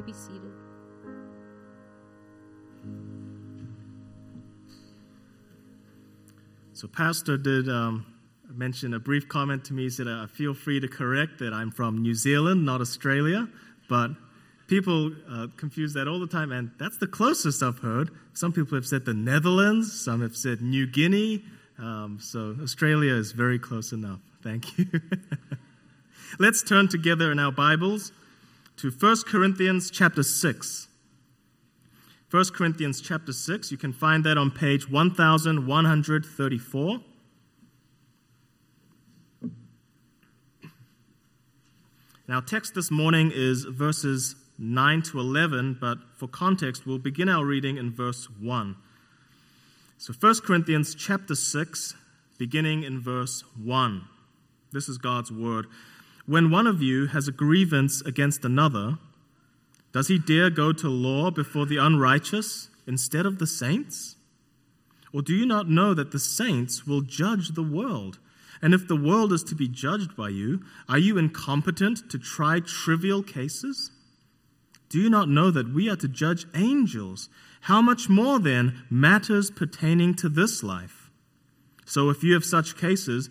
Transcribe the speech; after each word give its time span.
may 0.00 0.06
be 0.06 0.12
seated. 0.12 0.52
So, 6.72 6.88
Pastor 6.88 7.36
did 7.36 7.68
um, 7.68 8.06
mention 8.48 8.94
a 8.94 8.98
brief 8.98 9.28
comment 9.28 9.64
to 9.66 9.74
me. 9.74 9.84
He 9.84 9.90
said, 9.90 10.08
uh, 10.08 10.26
Feel 10.26 10.54
free 10.54 10.80
to 10.80 10.88
correct 10.88 11.38
that 11.40 11.52
I'm 11.52 11.70
from 11.70 12.00
New 12.00 12.14
Zealand, 12.14 12.64
not 12.64 12.80
Australia. 12.80 13.48
But 13.88 14.12
people 14.66 15.12
uh, 15.28 15.48
confuse 15.56 15.92
that 15.94 16.08
all 16.08 16.20
the 16.20 16.26
time, 16.26 16.52
and 16.52 16.70
that's 16.78 16.96
the 16.96 17.06
closest 17.06 17.62
I've 17.62 17.80
heard. 17.80 18.10
Some 18.32 18.52
people 18.52 18.76
have 18.76 18.86
said 18.86 19.04
the 19.04 19.14
Netherlands, 19.14 20.00
some 20.00 20.22
have 20.22 20.36
said 20.36 20.62
New 20.62 20.86
Guinea. 20.86 21.44
Um, 21.78 22.18
so, 22.20 22.56
Australia 22.62 23.14
is 23.14 23.32
very 23.32 23.58
close 23.58 23.92
enough. 23.92 24.20
Thank 24.42 24.78
you. 24.78 24.86
Let's 26.38 26.62
turn 26.62 26.88
together 26.88 27.32
in 27.32 27.38
our 27.38 27.52
Bibles 27.52 28.12
to 28.80 28.90
1 28.90 29.16
Corinthians 29.26 29.90
chapter 29.90 30.22
6. 30.22 30.88
1 32.30 32.44
Corinthians 32.54 33.02
chapter 33.02 33.30
6. 33.30 33.70
You 33.70 33.76
can 33.76 33.92
find 33.92 34.24
that 34.24 34.38
on 34.38 34.50
page 34.50 34.90
1134. 34.90 37.00
Now, 42.26 42.40
text 42.40 42.74
this 42.74 42.90
morning 42.90 43.30
is 43.34 43.64
verses 43.64 44.34
9 44.56 45.02
to 45.02 45.20
11, 45.20 45.76
but 45.78 45.98
for 46.16 46.26
context, 46.26 46.86
we'll 46.86 46.96
begin 46.96 47.28
our 47.28 47.44
reading 47.44 47.76
in 47.76 47.92
verse 47.92 48.30
1. 48.40 48.76
So 49.98 50.14
1 50.18 50.36
Corinthians 50.42 50.94
chapter 50.94 51.34
6, 51.34 51.94
beginning 52.38 52.84
in 52.84 52.98
verse 52.98 53.44
1. 53.62 54.08
This 54.72 54.88
is 54.88 54.96
God's 54.96 55.30
word. 55.30 55.66
When 56.30 56.48
one 56.48 56.68
of 56.68 56.80
you 56.80 57.08
has 57.08 57.26
a 57.26 57.32
grievance 57.32 58.02
against 58.02 58.44
another, 58.44 58.98
does 59.90 60.06
he 60.06 60.16
dare 60.16 60.48
go 60.48 60.72
to 60.72 60.88
law 60.88 61.32
before 61.32 61.66
the 61.66 61.78
unrighteous 61.78 62.68
instead 62.86 63.26
of 63.26 63.40
the 63.40 63.48
saints? 63.48 64.14
Or 65.12 65.22
do 65.22 65.34
you 65.34 65.44
not 65.44 65.68
know 65.68 65.92
that 65.92 66.12
the 66.12 66.20
saints 66.20 66.86
will 66.86 67.00
judge 67.00 67.48
the 67.48 67.64
world? 67.64 68.20
And 68.62 68.72
if 68.74 68.86
the 68.86 68.94
world 68.94 69.32
is 69.32 69.42
to 69.42 69.56
be 69.56 69.66
judged 69.66 70.14
by 70.14 70.28
you, 70.28 70.62
are 70.88 70.98
you 70.98 71.18
incompetent 71.18 72.08
to 72.10 72.16
try 72.16 72.60
trivial 72.60 73.24
cases? 73.24 73.90
Do 74.88 75.00
you 75.00 75.10
not 75.10 75.28
know 75.28 75.50
that 75.50 75.74
we 75.74 75.90
are 75.90 75.96
to 75.96 76.06
judge 76.06 76.46
angels? 76.54 77.28
How 77.62 77.82
much 77.82 78.08
more 78.08 78.38
then 78.38 78.84
matters 78.88 79.50
pertaining 79.50 80.14
to 80.14 80.28
this 80.28 80.62
life? 80.62 81.10
So 81.84 82.08
if 82.08 82.22
you 82.22 82.34
have 82.34 82.44
such 82.44 82.76
cases, 82.76 83.30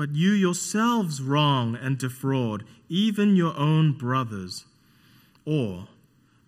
But 0.00 0.14
you 0.14 0.30
yourselves 0.30 1.20
wrong 1.20 1.76
and 1.76 1.98
defraud, 1.98 2.64
even 2.88 3.36
your 3.36 3.54
own 3.58 3.92
brothers. 3.92 4.64
Or 5.44 5.88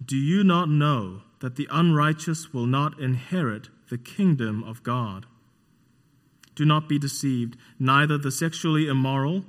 do 0.02 0.16
you 0.16 0.42
not 0.42 0.70
know 0.70 1.20
that 1.40 1.56
the 1.56 1.68
unrighteous 1.70 2.54
will 2.54 2.64
not 2.64 2.98
inherit 2.98 3.68
the 3.90 3.98
kingdom 3.98 4.64
of 4.64 4.82
God. 4.82 5.26
Do 6.54 6.64
not 6.64 6.88
be 6.88 6.98
deceived, 6.98 7.58
neither 7.78 8.16
the 8.16 8.30
sexually 8.30 8.86
immoral, 8.86 9.44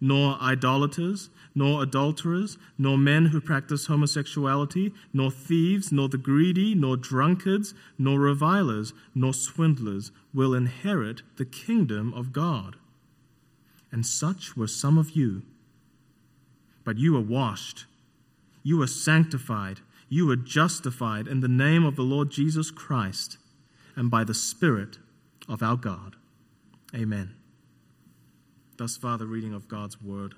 nor 0.00 0.40
idolaters, 0.40 1.28
nor 1.52 1.82
adulterers, 1.82 2.58
nor 2.78 2.96
men 2.96 3.26
who 3.26 3.40
practice 3.40 3.86
homosexuality, 3.86 4.94
nor 5.12 5.32
thieves, 5.32 5.90
nor 5.90 6.08
the 6.08 6.16
greedy, 6.16 6.76
nor 6.76 6.96
drunkards, 6.96 7.74
nor 7.98 8.20
revilers, 8.20 8.92
nor 9.16 9.34
swindlers 9.34 10.12
will 10.32 10.54
inherit 10.54 11.22
the 11.38 11.44
kingdom 11.44 12.14
of 12.14 12.32
God. 12.32 12.76
And 13.90 14.04
such 14.04 14.56
were 14.56 14.66
some 14.66 14.98
of 14.98 15.12
you. 15.12 15.42
But 16.84 16.98
you 16.98 17.12
were 17.12 17.20
washed, 17.20 17.86
you 18.62 18.78
were 18.78 18.86
sanctified 18.86 19.80
you 20.08 20.26
were 20.26 20.36
justified 20.36 21.26
in 21.26 21.40
the 21.40 21.48
name 21.48 21.84
of 21.84 21.96
the 21.96 22.02
Lord 22.02 22.30
Jesus 22.30 22.70
Christ 22.70 23.36
and 23.94 24.10
by 24.10 24.24
the 24.24 24.34
Spirit 24.34 24.98
of 25.48 25.62
our 25.62 25.76
God. 25.76 26.16
Amen. 26.94 27.34
Thus 28.78 28.96
far, 28.96 29.18
the 29.18 29.26
reading 29.26 29.52
of 29.52 29.68
God's 29.68 30.00
Word. 30.00 30.34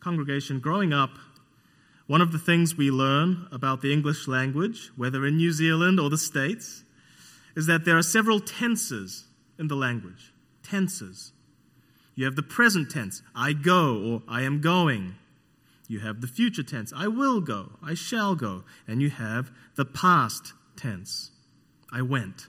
Congregation, 0.00 0.60
growing 0.60 0.92
up, 0.92 1.10
one 2.06 2.20
of 2.20 2.32
the 2.32 2.38
things 2.38 2.76
we 2.76 2.90
learn 2.90 3.46
about 3.50 3.80
the 3.80 3.92
English 3.92 4.28
language, 4.28 4.90
whether 4.96 5.26
in 5.26 5.36
New 5.36 5.52
Zealand 5.52 5.98
or 5.98 6.10
the 6.10 6.18
States, 6.18 6.84
is 7.56 7.66
that 7.66 7.84
there 7.84 7.96
are 7.96 8.02
several 8.02 8.40
tenses 8.40 9.24
in 9.58 9.68
the 9.68 9.76
language. 9.76 10.32
Tenses. 10.62 11.32
You 12.14 12.24
have 12.24 12.36
the 12.36 12.42
present 12.42 12.90
tense, 12.90 13.22
I 13.34 13.52
go 13.52 14.02
or 14.02 14.22
I 14.28 14.42
am 14.42 14.60
going. 14.60 15.14
You 15.86 16.00
have 16.00 16.20
the 16.20 16.26
future 16.26 16.62
tense, 16.62 16.92
I 16.94 17.08
will 17.08 17.40
go, 17.40 17.72
I 17.82 17.94
shall 17.94 18.34
go. 18.34 18.64
And 18.86 19.00
you 19.00 19.10
have 19.10 19.50
the 19.76 19.84
past 19.84 20.52
tense, 20.76 21.30
I 21.92 22.02
went. 22.02 22.48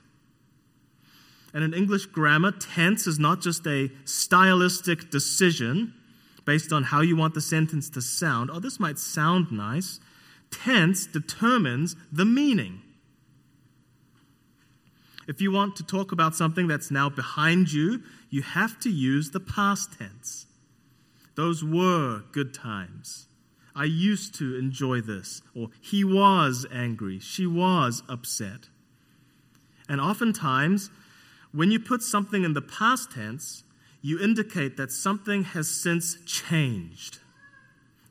And 1.54 1.64
in 1.64 1.74
English 1.74 2.06
grammar, 2.06 2.52
tense 2.52 3.06
is 3.06 3.18
not 3.18 3.40
just 3.40 3.66
a 3.66 3.90
stylistic 4.04 5.10
decision 5.10 5.94
based 6.44 6.72
on 6.72 6.84
how 6.84 7.00
you 7.00 7.16
want 7.16 7.34
the 7.34 7.40
sentence 7.40 7.90
to 7.90 8.02
sound. 8.02 8.50
Oh, 8.52 8.60
this 8.60 8.80
might 8.80 8.98
sound 8.98 9.50
nice. 9.50 10.00
Tense 10.50 11.06
determines 11.06 11.96
the 12.10 12.24
meaning. 12.24 12.82
If 15.30 15.40
you 15.40 15.52
want 15.52 15.76
to 15.76 15.84
talk 15.84 16.10
about 16.10 16.34
something 16.34 16.66
that's 16.66 16.90
now 16.90 17.08
behind 17.08 17.72
you, 17.72 18.02
you 18.30 18.42
have 18.42 18.80
to 18.80 18.90
use 18.90 19.30
the 19.30 19.38
past 19.38 19.96
tense. 19.96 20.46
Those 21.36 21.62
were 21.62 22.24
good 22.32 22.52
times. 22.52 23.28
I 23.72 23.84
used 23.84 24.34
to 24.40 24.58
enjoy 24.58 25.02
this. 25.02 25.40
Or 25.54 25.68
he 25.80 26.02
was 26.02 26.66
angry. 26.72 27.20
She 27.20 27.46
was 27.46 28.02
upset. 28.08 28.70
And 29.88 30.00
oftentimes, 30.00 30.90
when 31.52 31.70
you 31.70 31.78
put 31.78 32.02
something 32.02 32.42
in 32.42 32.54
the 32.54 32.60
past 32.60 33.12
tense, 33.12 33.62
you 34.02 34.18
indicate 34.18 34.76
that 34.78 34.90
something 34.90 35.44
has 35.44 35.70
since 35.70 36.16
changed. 36.26 37.20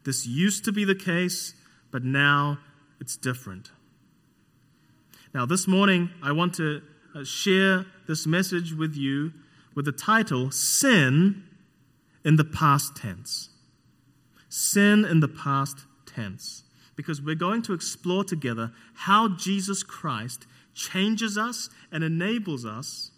This 0.06 0.26
used 0.26 0.64
to 0.64 0.72
be 0.72 0.86
the 0.86 0.96
case, 0.96 1.54
but 1.92 2.06
now 2.06 2.60
it's 3.02 3.18
different. 3.18 3.72
Now, 5.34 5.46
this 5.46 5.68
morning, 5.68 6.12
I 6.24 6.32
want 6.32 6.54
to 6.54 6.82
uh, 7.16 7.24
share 7.24 7.86
this 8.08 8.26
message 8.26 8.74
with 8.74 8.96
you 8.96 9.34
with 9.76 9.86
the 9.86 9.92
title 9.92 10.52
Sin 10.52 11.44
in 12.24 12.36
the 12.36 12.44
Past 12.44 12.96
Tense 12.96 13.50
sin 14.50 15.06
in 15.06 15.20
the 15.20 15.28
past 15.28 15.86
tense, 16.06 16.64
because 16.96 17.22
we're 17.22 17.36
going 17.36 17.62
to 17.62 17.74
explore 17.74 18.24
together 18.24 18.72
how 18.96 19.30
Jesus 19.30 19.84
Christ 19.84 20.48
changes 20.74 21.38
us 21.38 21.70
and 21.92 22.04
enables 22.04 22.66
us 22.66 23.12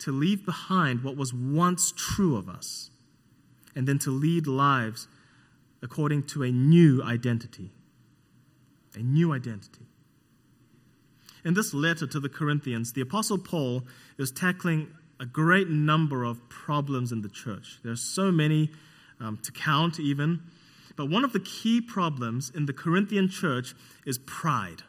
to 0.00 0.12
leave 0.12 0.44
behind 0.44 1.02
what 1.02 1.16
was 1.16 1.32
once 1.32 1.92
true 1.96 2.36
of 2.36 2.48
us, 2.48 2.90
and 3.74 3.86
then 3.86 3.98
to 4.00 4.10
lead 4.10 4.46
lives 4.46 5.08
according 5.82 6.24
to 6.24 6.42
a 6.42 6.50
new 6.50 7.02
identity. 7.02 7.70
A 8.94 9.00
new 9.00 9.32
identity. 9.32 9.86
In 11.48 11.54
this 11.54 11.72
letter 11.72 12.06
to 12.06 12.20
the 12.20 12.28
Corinthians, 12.28 12.92
the 12.92 13.00
Apostle 13.00 13.38
Paul 13.38 13.84
is 14.18 14.30
tackling 14.30 14.88
a 15.18 15.24
great 15.24 15.70
number 15.70 16.22
of 16.22 16.46
problems 16.50 17.10
in 17.10 17.22
the 17.22 17.30
church. 17.30 17.78
There 17.82 17.90
are 17.90 17.96
so 17.96 18.30
many 18.30 18.70
um, 19.18 19.38
to 19.44 19.50
count 19.50 19.98
even. 19.98 20.42
But 20.94 21.08
one 21.08 21.24
of 21.24 21.32
the 21.32 21.40
key 21.40 21.80
problems 21.80 22.52
in 22.54 22.66
the 22.66 22.74
Corinthian 22.74 23.30
church 23.30 23.74
is 24.04 24.18
pride. 24.18 24.82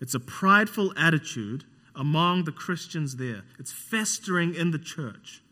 It's 0.00 0.14
a 0.14 0.20
prideful 0.20 0.94
attitude 0.96 1.64
among 1.96 2.44
the 2.44 2.52
Christians 2.52 3.16
there, 3.16 3.42
it's 3.58 3.72
festering 3.72 4.54
in 4.54 4.70
the 4.70 4.78
church. 4.78 5.42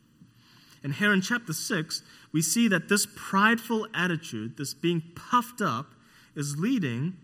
And 0.84 0.94
here 0.94 1.12
in 1.12 1.22
chapter 1.22 1.52
6, 1.52 2.04
we 2.30 2.40
see 2.40 2.68
that 2.68 2.88
this 2.88 3.04
prideful 3.16 3.88
attitude, 3.92 4.58
this 4.58 4.74
being 4.74 5.02
puffed 5.16 5.60
up, 5.60 5.86
is 6.36 6.56
leading 6.56 7.16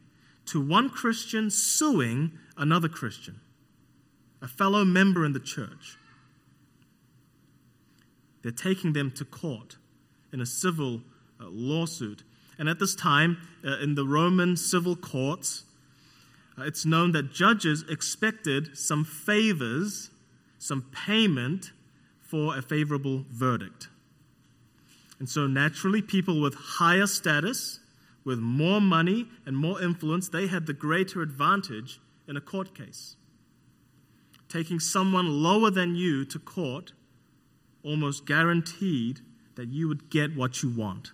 to 0.52 0.60
one 0.60 0.90
Christian 0.90 1.48
suing 1.48 2.32
another 2.58 2.88
Christian, 2.88 3.40
a 4.42 4.46
fellow 4.46 4.84
member 4.84 5.24
in 5.24 5.32
the 5.32 5.40
church. 5.40 5.96
They're 8.42 8.52
taking 8.52 8.92
them 8.92 9.10
to 9.12 9.24
court 9.24 9.78
in 10.30 10.42
a 10.42 10.46
civil 10.46 11.00
uh, 11.40 11.46
lawsuit. 11.48 12.22
And 12.58 12.68
at 12.68 12.78
this 12.78 12.94
time, 12.94 13.38
uh, 13.64 13.78
in 13.78 13.94
the 13.94 14.04
Roman 14.04 14.58
civil 14.58 14.94
courts, 14.94 15.64
uh, 16.58 16.64
it's 16.64 16.84
known 16.84 17.12
that 17.12 17.32
judges 17.32 17.82
expected 17.88 18.76
some 18.76 19.06
favors, 19.06 20.10
some 20.58 20.84
payment 21.06 21.72
for 22.20 22.58
a 22.58 22.60
favorable 22.60 23.24
verdict. 23.30 23.88
And 25.18 25.30
so, 25.30 25.46
naturally, 25.46 26.02
people 26.02 26.42
with 26.42 26.54
higher 26.54 27.06
status, 27.06 27.78
with 28.24 28.38
more 28.38 28.80
money 28.80 29.28
and 29.44 29.56
more 29.56 29.82
influence, 29.82 30.28
they 30.28 30.46
had 30.46 30.66
the 30.66 30.72
greater 30.72 31.22
advantage 31.22 32.00
in 32.28 32.36
a 32.36 32.40
court 32.40 32.74
case. 32.74 33.16
Taking 34.48 34.80
someone 34.80 35.42
lower 35.42 35.70
than 35.70 35.96
you 35.96 36.24
to 36.26 36.38
court 36.38 36.92
almost 37.82 38.26
guaranteed 38.26 39.20
that 39.56 39.68
you 39.68 39.88
would 39.88 40.10
get 40.10 40.36
what 40.36 40.62
you 40.62 40.70
want. 40.70 41.12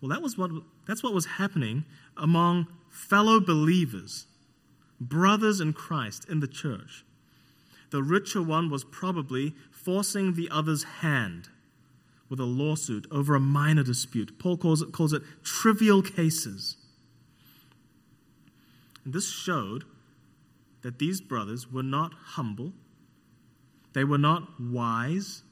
Well, 0.00 0.08
that 0.08 0.22
was 0.22 0.38
what, 0.38 0.50
that's 0.86 1.02
what 1.02 1.12
was 1.12 1.26
happening 1.26 1.84
among 2.16 2.68
fellow 2.88 3.40
believers, 3.40 4.26
brothers 5.00 5.60
in 5.60 5.72
Christ 5.72 6.26
in 6.28 6.40
the 6.40 6.48
church. 6.48 7.04
The 7.90 8.02
richer 8.02 8.42
one 8.42 8.70
was 8.70 8.84
probably 8.84 9.54
forcing 9.70 10.34
the 10.34 10.48
other's 10.50 10.84
hand 10.84 11.48
with 12.30 12.40
a 12.40 12.44
lawsuit 12.44 13.06
over 13.10 13.34
a 13.34 13.40
minor 13.40 13.82
dispute. 13.82 14.38
Paul 14.38 14.56
calls 14.56 14.80
it, 14.80 14.92
calls 14.92 15.12
it 15.12 15.22
trivial 15.42 16.00
cases. 16.00 16.76
And 19.04 19.12
this 19.12 19.28
showed 19.28 19.84
that 20.82 20.98
these 20.98 21.20
brothers 21.20 21.70
were 21.70 21.82
not 21.82 22.12
humble, 22.14 22.72
they 23.92 24.04
were 24.04 24.18
not 24.18 24.60
wise 24.60 25.42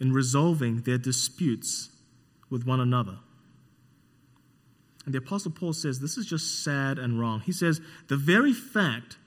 in 0.00 0.12
resolving 0.12 0.82
their 0.82 0.98
disputes 0.98 1.90
with 2.48 2.64
one 2.64 2.80
another. 2.80 3.18
And 5.04 5.12
the 5.12 5.18
Apostle 5.18 5.50
Paul 5.50 5.72
says 5.72 6.00
this 6.00 6.16
is 6.16 6.26
just 6.26 6.62
sad 6.62 6.98
and 6.98 7.20
wrong. 7.20 7.40
He 7.40 7.52
says, 7.52 7.80
the 8.08 8.16
very 8.16 8.52
fact 8.52 9.18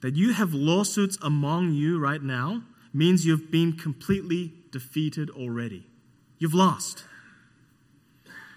that 0.00 0.14
you 0.14 0.32
have 0.32 0.54
lawsuits 0.54 1.18
among 1.20 1.72
you 1.72 1.98
right 1.98 2.22
now 2.22 2.62
means 2.92 3.26
you've 3.26 3.50
been 3.50 3.72
completely 3.72 4.52
defeated 4.76 5.30
already. 5.30 5.86
You've 6.38 6.52
lost. 6.52 7.04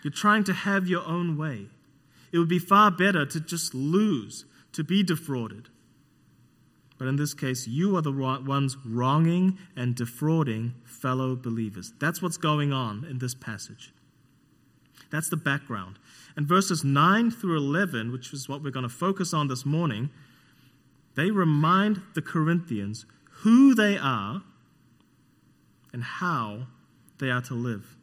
You're 0.04 0.12
trying 0.12 0.44
to 0.44 0.54
have 0.54 0.86
your 0.86 1.06
own 1.06 1.38
way. 1.38 1.68
It 2.34 2.40
would 2.40 2.50
be 2.50 2.60
far 2.60 2.92
better 2.92 3.26
to 3.26 3.40
just 3.40 3.74
lose, 3.74 4.44
to 4.74 4.84
be 4.84 5.02
defrauded. 5.02 5.70
But 6.98 7.08
in 7.08 7.16
this 7.16 7.34
case, 7.34 7.70
you 7.70 7.96
are 7.96 8.02
the 8.02 8.12
ones 8.12 8.76
wronging 8.86 9.58
and 9.78 9.96
defrauding 9.96 10.74
fellow 10.84 11.38
believers. 11.38 11.94
That's 12.02 12.22
what's 12.22 12.36
going 12.36 12.74
on 12.74 13.06
in 13.10 13.20
this 13.20 13.34
passage. 13.34 13.94
That's 15.10 15.30
the 15.30 15.38
background. 15.38 16.00
And 16.36 16.46
verses 16.46 16.84
9 16.84 17.32
through 17.32 17.56
11, 17.56 18.12
which 18.12 18.34
is 18.34 18.50
what 18.50 18.62
we're 18.62 18.72
going 18.72 18.84
to 18.84 18.90
focus 18.90 19.34
on 19.34 19.48
this 19.48 19.66
morning, 19.66 20.10
they 21.16 21.32
remind 21.32 22.02
the 22.14 22.22
Corinthians 22.22 23.06
who 23.44 23.74
they 23.74 23.98
are 23.98 24.44
and 25.94 26.04
how 26.04 26.68
they 27.20 27.30
are 27.30 27.42
to 27.42 27.54
live. 27.54 27.96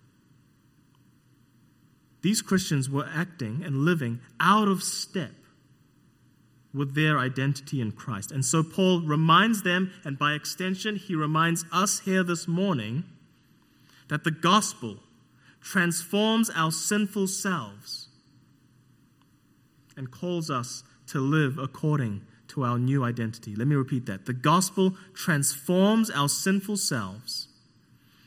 These 2.23 2.43
Christians 2.43 2.91
were 2.91 3.09
acting 3.15 3.63
and 3.65 3.85
living 3.85 4.21
out 4.41 4.69
of 4.69 4.83
step 4.83 5.33
with 6.75 6.95
their 6.95 7.19
identity 7.19 7.81
in 7.81 7.93
Christ. 7.93 8.33
And 8.33 8.45
so 8.45 8.63
Paul 8.63 9.01
reminds 9.01 9.63
them, 9.63 9.93
and 10.05 10.19
by 10.19 10.33
extension, 10.33 10.97
he 10.97 11.15
reminds 11.15 11.65
us 11.73 12.01
here 12.01 12.23
this 12.23 12.47
morning, 12.47 13.05
that 14.09 14.25
the 14.25 14.31
gospel 14.31 14.99
transforms 15.63 16.51
our 16.55 16.71
sinful 16.71 17.29
selves 17.29 18.09
and 19.97 20.11
calls 20.11 20.51
us 20.51 20.85
to 21.07 21.19
live 21.19 21.59
according 21.59 22.23
to 22.49 22.65
our 22.65 22.79
new 22.79 23.05
identity. 23.05 23.55
Let 23.57 23.67
me 23.69 23.75
repeat 23.75 24.07
that. 24.07 24.27
The 24.27 24.33
gospel 24.33 24.95
transforms 25.15 26.11
our 26.11 26.29
sinful 26.29 26.77
selves 26.77 27.49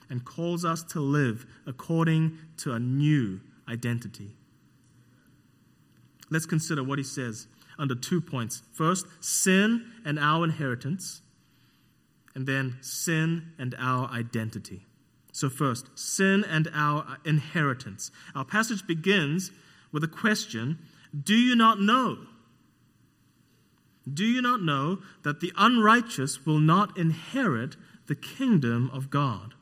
and 0.09 0.25
calls 0.25 0.65
us 0.65 0.83
to 0.83 0.99
live 0.99 1.45
according 1.65 2.37
to 2.57 2.73
a 2.73 2.79
new 2.79 3.39
identity. 3.67 4.35
Let's 6.29 6.45
consider 6.45 6.83
what 6.83 6.97
he 6.97 7.03
says 7.03 7.47
under 7.77 7.95
two 7.95 8.21
points. 8.21 8.61
First, 8.73 9.07
sin 9.19 9.85
and 10.05 10.19
our 10.19 10.43
inheritance, 10.43 11.21
and 12.35 12.45
then 12.45 12.77
sin 12.81 13.53
and 13.57 13.75
our 13.79 14.07
identity. 14.09 14.85
So, 15.31 15.49
first, 15.49 15.97
sin 15.97 16.43
and 16.43 16.69
our 16.73 17.17
inheritance. 17.23 18.11
Our 18.35 18.45
passage 18.45 18.85
begins 18.85 19.51
with 19.91 20.03
a 20.03 20.07
question 20.07 20.79
Do 21.23 21.35
you 21.35 21.55
not 21.55 21.79
know? 21.79 22.17
Do 24.11 24.25
you 24.25 24.41
not 24.41 24.61
know 24.61 24.99
that 25.23 25.39
the 25.39 25.53
unrighteous 25.55 26.45
will 26.45 26.59
not 26.59 26.97
inherit 26.97 27.75
the 28.07 28.15
kingdom 28.15 28.89
of 28.91 29.09
God? 29.09 29.53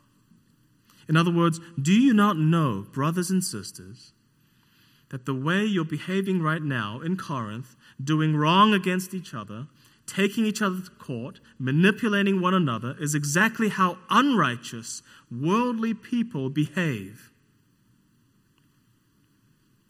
In 1.07 1.15
other 1.15 1.31
words, 1.31 1.59
do 1.81 1.93
you 1.93 2.13
not 2.13 2.37
know, 2.37 2.85
brothers 2.91 3.29
and 3.29 3.43
sisters, 3.43 4.13
that 5.09 5.25
the 5.25 5.33
way 5.33 5.63
you're 5.63 5.85
behaving 5.85 6.41
right 6.41 6.61
now 6.61 6.99
in 6.99 7.15
Corinth, 7.15 7.75
doing 8.03 8.35
wrong 8.35 8.73
against 8.73 9.13
each 9.13 9.33
other, 9.33 9.67
taking 10.05 10.45
each 10.45 10.61
other 10.61 10.81
to 10.81 10.91
court, 10.91 11.39
manipulating 11.57 12.41
one 12.41 12.53
another, 12.53 12.95
is 12.99 13.15
exactly 13.15 13.69
how 13.69 13.97
unrighteous, 14.09 15.01
worldly 15.31 15.93
people 15.93 16.49
behave? 16.49 17.31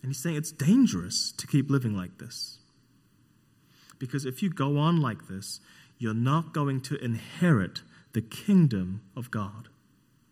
And 0.02 0.12
he's 0.12 0.20
saying 0.20 0.36
it's 0.36 0.52
dangerous 0.52 1.32
to 1.38 1.48
keep 1.48 1.70
living 1.70 1.96
like 1.96 2.20
this. 2.20 2.60
Because 4.00 4.26
if 4.26 4.44
you 4.44 4.50
go 4.50 4.78
on 4.78 5.02
like 5.02 5.28
this, 5.28 5.60
you're 5.98 6.14
not 6.14 6.54
going 6.54 6.82
to 6.82 7.04
inherit 7.04 7.82
the 8.14 8.22
kingdom 8.22 9.02
of 9.16 9.32
God. 9.32 9.70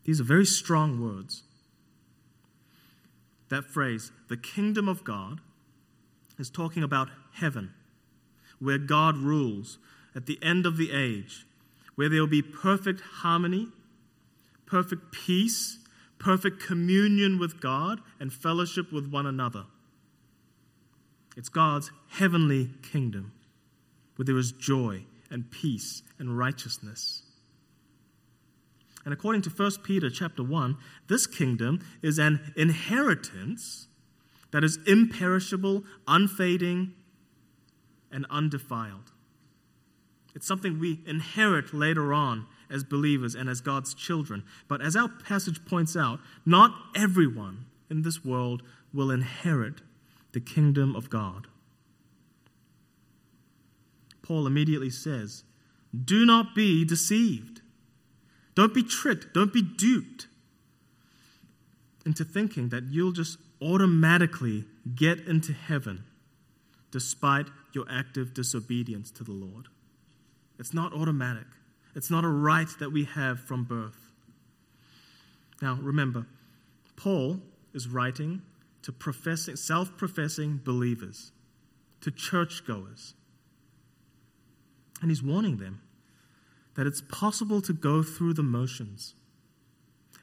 These 0.05 0.21
are 0.21 0.25
very 0.25 0.45
strong 0.45 1.01
words. 1.01 1.43
That 3.49 3.65
phrase, 3.65 4.11
the 4.27 4.37
kingdom 4.37 4.87
of 4.87 5.03
God, 5.03 5.39
is 6.37 6.49
talking 6.49 6.83
about 6.83 7.09
heaven, 7.33 7.73
where 8.59 8.77
God 8.77 9.17
rules 9.17 9.77
at 10.15 10.25
the 10.25 10.39
end 10.41 10.65
of 10.65 10.77
the 10.77 10.91
age, 10.91 11.45
where 11.95 12.09
there 12.09 12.21
will 12.21 12.27
be 12.27 12.41
perfect 12.41 13.01
harmony, 13.01 13.67
perfect 14.65 15.11
peace, 15.11 15.79
perfect 16.19 16.59
communion 16.59 17.39
with 17.39 17.61
God, 17.61 18.01
and 18.19 18.31
fellowship 18.31 18.91
with 18.91 19.11
one 19.11 19.25
another. 19.25 19.65
It's 21.37 21.49
God's 21.49 21.91
heavenly 22.09 22.69
kingdom, 22.81 23.33
where 24.15 24.25
there 24.25 24.37
is 24.37 24.51
joy 24.51 25.05
and 25.29 25.51
peace 25.51 26.01
and 26.17 26.37
righteousness. 26.37 27.23
And 29.05 29.13
according 29.13 29.43
to 29.43 29.49
1 29.51 29.71
Peter 29.83 30.09
chapter 30.09 30.43
1, 30.43 30.77
this 31.07 31.27
kingdom 31.27 31.79
is 32.01 32.17
an 32.17 32.53
inheritance 32.57 33.87
that 34.51 34.63
is 34.63 34.79
imperishable, 34.87 35.83
unfading, 36.07 36.93
and 38.11 38.25
undefiled. 38.31 39.11
It's 40.33 40.47
something 40.47 40.79
we 40.79 41.01
inherit 41.05 41.73
later 41.73 42.13
on 42.13 42.47
as 42.69 42.83
believers 42.83 43.35
and 43.35 43.47
as 43.47 43.61
God's 43.61 43.93
children. 43.93 44.43
But 44.67 44.81
as 44.81 44.95
our 44.95 45.07
passage 45.07 45.63
points 45.65 45.95
out, 45.95 46.19
not 46.45 46.73
everyone 46.95 47.65
in 47.89 48.01
this 48.01 48.25
world 48.25 48.63
will 48.93 49.11
inherit 49.11 49.81
the 50.31 50.39
kingdom 50.41 50.95
of 50.95 51.09
God. 51.09 51.47
Paul 54.23 54.47
immediately 54.47 54.89
says, 54.89 55.43
Do 56.03 56.25
not 56.25 56.55
be 56.55 56.83
deceived. 56.83 57.61
Don't 58.55 58.73
be 58.73 58.83
tricked. 58.83 59.33
Don't 59.33 59.53
be 59.53 59.61
duped 59.61 60.27
into 62.05 62.23
thinking 62.23 62.69
that 62.69 62.83
you'll 62.85 63.11
just 63.11 63.37
automatically 63.61 64.65
get 64.95 65.19
into 65.27 65.53
heaven 65.53 66.03
despite 66.91 67.47
your 67.73 67.85
active 67.91 68.33
disobedience 68.33 69.11
to 69.11 69.23
the 69.23 69.31
Lord. 69.31 69.67
It's 70.57 70.73
not 70.73 70.93
automatic, 70.93 71.47
it's 71.95 72.09
not 72.09 72.23
a 72.23 72.29
right 72.29 72.69
that 72.79 72.91
we 72.91 73.05
have 73.05 73.39
from 73.39 73.63
birth. 73.63 74.11
Now, 75.61 75.77
remember, 75.81 76.25
Paul 76.95 77.41
is 77.73 77.87
writing 77.87 78.41
to 78.83 78.91
professing, 78.91 79.55
self 79.55 79.97
professing 79.97 80.61
believers, 80.63 81.31
to 82.01 82.11
churchgoers. 82.11 83.13
And 85.01 85.11
he's 85.11 85.23
warning 85.23 85.57
them 85.57 85.81
that 86.75 86.87
it's 86.87 87.01
possible 87.01 87.61
to 87.61 87.73
go 87.73 88.03
through 88.03 88.33
the 88.33 88.43
motions. 88.43 89.15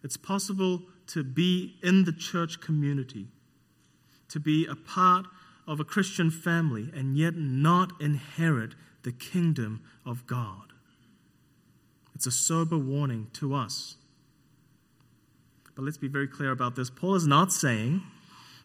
It's 0.02 0.16
possible 0.16 0.82
to 1.08 1.22
be 1.22 1.76
in 1.82 2.04
the 2.04 2.12
church 2.12 2.60
community, 2.60 3.28
to 4.28 4.40
be 4.40 4.66
a 4.66 4.74
part 4.74 5.26
of 5.66 5.80
a 5.80 5.84
Christian 5.84 6.30
family, 6.30 6.90
and 6.94 7.16
yet 7.16 7.34
not 7.36 7.92
inherit 8.00 8.74
the 9.02 9.12
kingdom 9.12 9.82
of 10.04 10.26
God. 10.26 10.72
It's 12.14 12.26
a 12.26 12.30
sober 12.30 12.78
warning 12.78 13.28
to 13.34 13.54
us. 13.54 13.96
But 15.74 15.84
let's 15.84 15.98
be 15.98 16.08
very 16.08 16.28
clear 16.28 16.50
about 16.50 16.76
this. 16.76 16.90
Paul 16.90 17.14
is 17.14 17.26
not 17.26 17.52
saying 17.52 18.02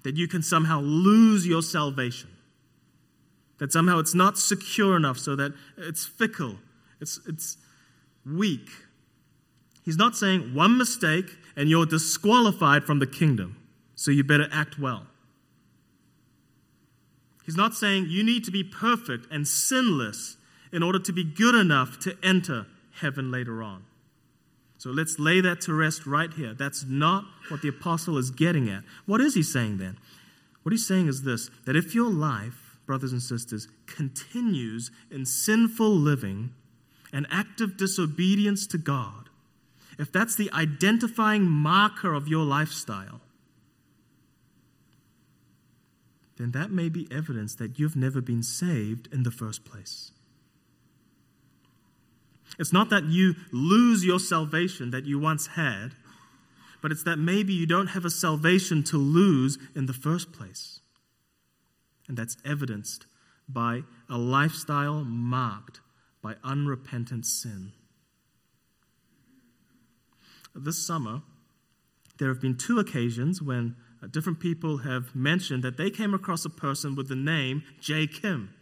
that 0.04 0.18
you 0.18 0.28
can 0.28 0.44
somehow 0.44 0.82
lose 0.82 1.48
your 1.48 1.62
salvation, 1.62 2.30
that 3.60 3.72
somehow 3.72 4.00
it's 4.00 4.14
not 4.14 4.38
secure 4.38 4.96
enough 4.96 5.18
so 5.18 5.36
that 5.36 5.54
it's 5.78 6.06
fickle, 6.06 6.58
it's, 7.00 7.20
it's 7.28 7.58
weak. 8.30 8.70
He's 9.84 9.98
not 9.98 10.16
saying 10.16 10.54
one 10.54 10.78
mistake 10.78 11.38
and 11.56 11.70
you're 11.70 11.86
disqualified 11.86 12.84
from 12.84 13.00
the 13.00 13.08
kingdom, 13.08 13.58
so 13.96 14.12
you 14.12 14.24
better 14.24 14.48
act 14.52 14.78
well. 14.78 15.08
He's 17.46 17.56
not 17.56 17.74
saying 17.74 18.08
you 18.10 18.24
need 18.24 18.44
to 18.44 18.52
be 18.52 18.64
perfect 18.64 19.26
and 19.32 19.48
sinless 19.48 20.36
in 20.72 20.84
order 20.84 21.00
to 21.00 21.14
be 21.14 21.24
good 21.24 21.56
enough 21.56 21.98
to 22.00 22.18
enter 22.22 22.66
heaven 23.00 23.32
later 23.32 23.64
on. 23.64 23.86
So 24.78 24.90
let's 24.90 25.18
lay 25.18 25.42
that 25.42 25.62
to 25.62 25.74
rest 25.74 26.06
right 26.06 26.32
here. 26.32 26.54
That's 26.54 26.86
not 26.86 27.26
what 27.50 27.62
the 27.62 27.70
apostle 27.70 28.18
is 28.18 28.30
getting 28.30 28.70
at. 28.70 28.84
What 29.06 29.22
is 29.22 29.34
he 29.34 29.42
saying 29.42 29.78
then? 29.78 29.98
What 30.64 30.72
he's 30.72 30.86
saying 30.86 31.08
is 31.08 31.24
this 31.24 31.50
that 31.66 31.76
if 31.78 31.96
your 31.96 32.12
life, 32.12 32.78
brothers 32.86 33.14
and 33.14 33.22
sisters, 33.22 33.68
continues 33.86 34.92
in 35.10 35.26
sinful 35.26 35.90
living 35.90 36.54
and 37.12 37.26
active 37.32 37.78
disobedience 37.78 38.68
to 38.68 38.78
God, 38.78 39.30
if 39.98 40.12
that's 40.12 40.36
the 40.36 40.52
identifying 40.52 41.50
marker 41.50 42.14
of 42.14 42.28
your 42.28 42.46
lifestyle, 42.46 43.22
then 46.38 46.52
that 46.52 46.72
may 46.72 46.88
be 46.88 47.08
evidence 47.12 47.56
that 47.56 47.80
you've 47.80 47.96
never 47.96 48.22
been 48.22 48.44
saved 48.44 49.10
in 49.12 49.24
the 49.24 49.32
first 49.32 49.66
place. 49.66 50.12
It's 52.60 52.74
not 52.74 52.90
that 52.90 53.06
you 53.06 53.36
lose 53.52 54.06
your 54.06 54.20
salvation 54.20 54.92
that 54.92 55.06
you 55.06 55.20
once 55.20 55.48
had, 55.48 55.90
but 56.82 56.92
it's 56.92 57.04
that 57.04 57.18
maybe 57.18 57.54
you 57.54 57.66
don't 57.66 57.88
have 57.88 58.06
a 58.06 58.10
salvation 58.10 58.84
to 58.84 58.98
lose 58.98 59.58
in 59.76 59.88
the 59.88 59.94
first 59.94 60.32
place. 60.32 60.80
And 62.08 62.18
that's 62.18 62.38
evidenced 62.46 63.06
by 63.50 63.84
a 64.10 64.18
lifestyle 64.18 65.04
marked 65.04 65.82
by 66.28 66.36
unrepentant 66.44 67.26
sin. 67.26 67.72
This 70.54 70.86
summer, 70.86 71.22
there 72.20 72.28
have 72.28 72.42
been 72.42 72.58
two 72.58 72.80
occasions 72.80 73.42
when 73.42 73.78
uh, 74.04 74.08
different 74.08 74.42
people 74.42 74.80
have 74.80 75.16
mentioned 75.16 75.64
that 75.64 75.78
they 75.78 75.90
came 75.90 76.14
across 76.14 76.44
a 76.44 76.50
person 76.50 76.96
with 76.96 77.08
the 77.08 77.16
name 77.16 77.64
J. 77.80 78.08
Kim. 78.08 78.54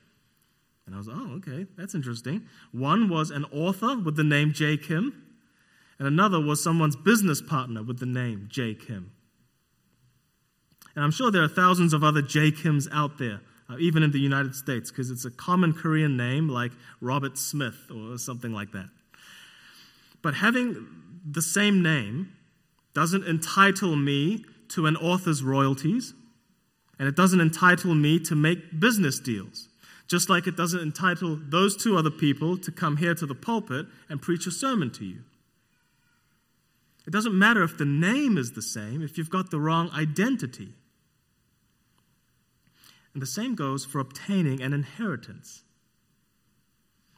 And 0.85 0.93
I 0.93 0.99
was, 0.99 1.09
oh, 1.09 1.37
okay, 1.37 1.65
that's 1.75 1.95
interesting. 1.95 2.43
One 2.71 3.09
was 3.09 3.31
an 3.31 3.45
author 3.45 3.97
with 3.97 4.15
the 4.15 4.23
name 4.23 4.53
J. 4.53 4.77
Kim, 4.77 5.23
and 5.97 6.07
another 6.07 6.39
was 6.39 6.63
someone's 6.63 6.95
business 6.95 7.41
partner 7.41 7.81
with 7.81 7.97
the 7.97 8.05
name 8.05 8.47
J. 8.47 8.75
Kim. 8.75 9.11
And 10.93 11.03
I'm 11.03 11.09
sure 11.09 11.31
there 11.31 11.43
are 11.43 11.47
thousands 11.47 11.93
of 11.93 12.03
other 12.03 12.21
J. 12.21 12.51
Kims 12.51 12.87
out 12.91 13.17
there, 13.17 13.41
uh, 13.69 13.77
even 13.79 14.03
in 14.03 14.11
the 14.11 14.19
United 14.19 14.55
States, 14.55 14.91
because 14.91 15.09
it's 15.09 15.25
a 15.25 15.31
common 15.31 15.73
Korean 15.73 16.15
name 16.15 16.47
like 16.49 16.71
Robert 17.01 17.37
Smith 17.37 17.89
or 17.93 18.17
something 18.17 18.51
like 18.51 18.71
that. 18.71 18.89
But 20.21 20.35
having 20.35 20.87
the 21.29 21.41
same 21.41 21.81
name 21.81 22.33
doesn't 22.93 23.25
entitle 23.27 23.95
me 23.95 24.45
to 24.69 24.85
an 24.85 24.95
author's 24.97 25.43
royalties, 25.43 26.13
and 26.97 27.07
it 27.07 27.15
doesn't 27.15 27.41
entitle 27.41 27.93
me 27.93 28.19
to 28.19 28.35
make 28.35 28.79
business 28.79 29.19
deals. 29.19 29.67
Just 30.07 30.29
like 30.29 30.45
it 30.45 30.55
doesn't 30.55 30.79
entitle 30.79 31.39
those 31.49 31.75
two 31.75 31.97
other 31.97 32.11
people 32.11 32.57
to 32.57 32.71
come 32.71 32.97
here 32.97 33.15
to 33.15 33.25
the 33.25 33.35
pulpit 33.35 33.87
and 34.07 34.21
preach 34.21 34.45
a 34.45 34.51
sermon 34.51 34.91
to 34.91 35.05
you. 35.05 35.19
It 37.07 37.11
doesn't 37.11 37.37
matter 37.37 37.63
if 37.63 37.77
the 37.77 37.85
name 37.85 38.37
is 38.37 38.53
the 38.53 38.61
same, 38.61 39.01
if 39.01 39.17
you've 39.17 39.29
got 39.29 39.51
the 39.51 39.59
wrong 39.59 39.89
identity. 39.91 40.73
And 43.15 43.21
the 43.21 43.27
same 43.27 43.55
goes 43.55 43.85
for 43.85 43.99
obtaining 43.99 44.61
an 44.61 44.73
inheritance. 44.73 45.63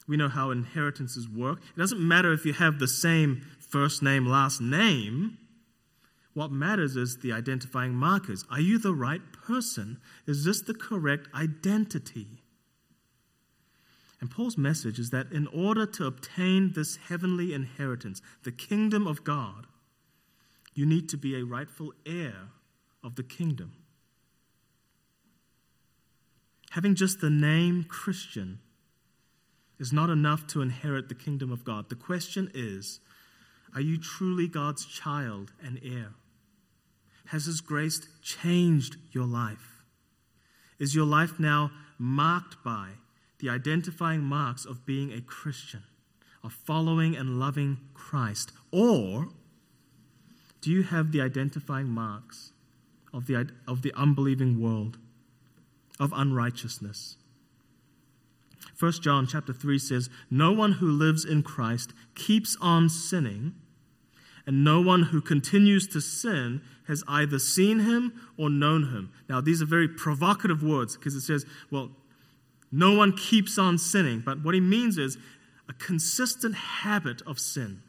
We 0.07 0.15
know 0.15 0.29
how 0.29 0.51
inheritances 0.51 1.27
work. 1.27 1.59
It 1.75 1.79
doesn't 1.79 1.99
matter 1.99 2.31
if 2.31 2.45
you 2.45 2.53
have 2.53 2.77
the 2.77 2.87
same 2.87 3.41
first 3.59 4.03
name, 4.03 4.27
last 4.27 4.61
name. 4.61 5.39
What 6.35 6.51
matters 6.51 6.95
is 6.95 7.17
the 7.17 7.33
identifying 7.33 7.95
markers. 7.95 8.45
Are 8.51 8.59
you 8.59 8.77
the 8.77 8.93
right 8.93 9.21
person? 9.33 9.97
Is 10.27 10.45
this 10.45 10.61
the 10.61 10.75
correct 10.75 11.29
identity? 11.33 12.27
And 14.21 14.29
Paul's 14.29 14.55
message 14.55 14.99
is 14.99 15.09
that 15.09 15.31
in 15.31 15.47
order 15.47 15.87
to 15.87 16.05
obtain 16.05 16.73
this 16.73 16.97
heavenly 16.97 17.55
inheritance, 17.55 18.21
the 18.43 18.51
kingdom 18.51 19.07
of 19.07 19.23
God, 19.23 19.65
you 20.75 20.85
need 20.85 21.09
to 21.09 21.17
be 21.17 21.35
a 21.35 21.43
rightful 21.43 21.91
heir 22.05 22.49
of 23.03 23.15
the 23.15 23.23
kingdom. 23.23 23.71
Having 26.77 26.93
just 26.93 27.21
the 27.21 27.31
name 27.31 27.85
Christian 27.85 28.59
is 29.79 29.91
not 29.91 30.11
enough 30.11 30.45
to 30.45 30.61
inherit 30.61 31.09
the 31.09 31.15
kingdom 31.15 31.51
of 31.51 31.63
God. 31.63 31.89
The 31.89 31.95
question 31.95 32.51
is 32.53 32.99
are 33.73 33.81
you 33.81 33.97
truly 33.97 34.47
God's 34.47 34.85
child 34.85 35.53
and 35.59 35.79
heir? 35.83 36.13
Has 37.29 37.45
His 37.45 37.61
grace 37.61 38.07
changed 38.21 38.97
your 39.11 39.25
life? 39.25 39.81
Is 40.77 40.93
your 40.93 41.07
life 41.07 41.39
now 41.39 41.71
marked 41.97 42.63
by 42.63 42.89
the 43.39 43.49
identifying 43.49 44.21
marks 44.21 44.63
of 44.63 44.85
being 44.85 45.11
a 45.11 45.21
Christian, 45.21 45.81
of 46.43 46.53
following 46.53 47.15
and 47.15 47.39
loving 47.39 47.79
Christ? 47.95 48.51
Or 48.71 49.29
do 50.61 50.69
you 50.69 50.83
have 50.83 51.11
the 51.11 51.21
identifying 51.21 51.87
marks 51.87 52.51
of 53.11 53.25
the, 53.25 53.49
of 53.67 53.81
the 53.81 53.93
unbelieving 53.95 54.61
world, 54.61 54.99
of 55.99 56.13
unrighteousness? 56.15 57.17
1 58.79 58.91
John 59.01 59.25
chapter 59.27 59.53
3 59.53 59.79
says, 59.79 60.09
No 60.29 60.51
one 60.51 60.73
who 60.73 60.89
lives 60.89 61.25
in 61.25 61.43
Christ 61.43 61.93
keeps 62.15 62.55
on 62.61 62.89
sinning, 62.89 63.53
and 64.45 64.63
no 64.63 64.79
one 64.81 65.03
who 65.03 65.21
continues 65.21 65.87
to 65.87 66.01
sin 66.01 66.61
has 66.87 67.03
either 67.07 67.37
seen 67.39 67.79
him 67.79 68.13
or 68.37 68.49
known 68.49 68.83
him. 68.83 69.11
Now, 69.27 69.41
these 69.41 69.61
are 69.61 69.65
very 69.65 69.87
provocative 69.87 70.63
words 70.63 70.95
because 70.95 71.15
it 71.15 71.21
says, 71.21 71.45
well, 71.69 71.91
no 72.71 72.93
one 72.93 73.15
keeps 73.15 73.57
on 73.57 73.77
sinning. 73.77 74.21
But 74.25 74.43
what 74.43 74.53
he 74.53 74.61
means 74.61 74.97
is 74.97 75.17
a 75.67 75.73
consistent 75.73 76.55
habit 76.55 77.21
of 77.27 77.39
sin. 77.39 77.81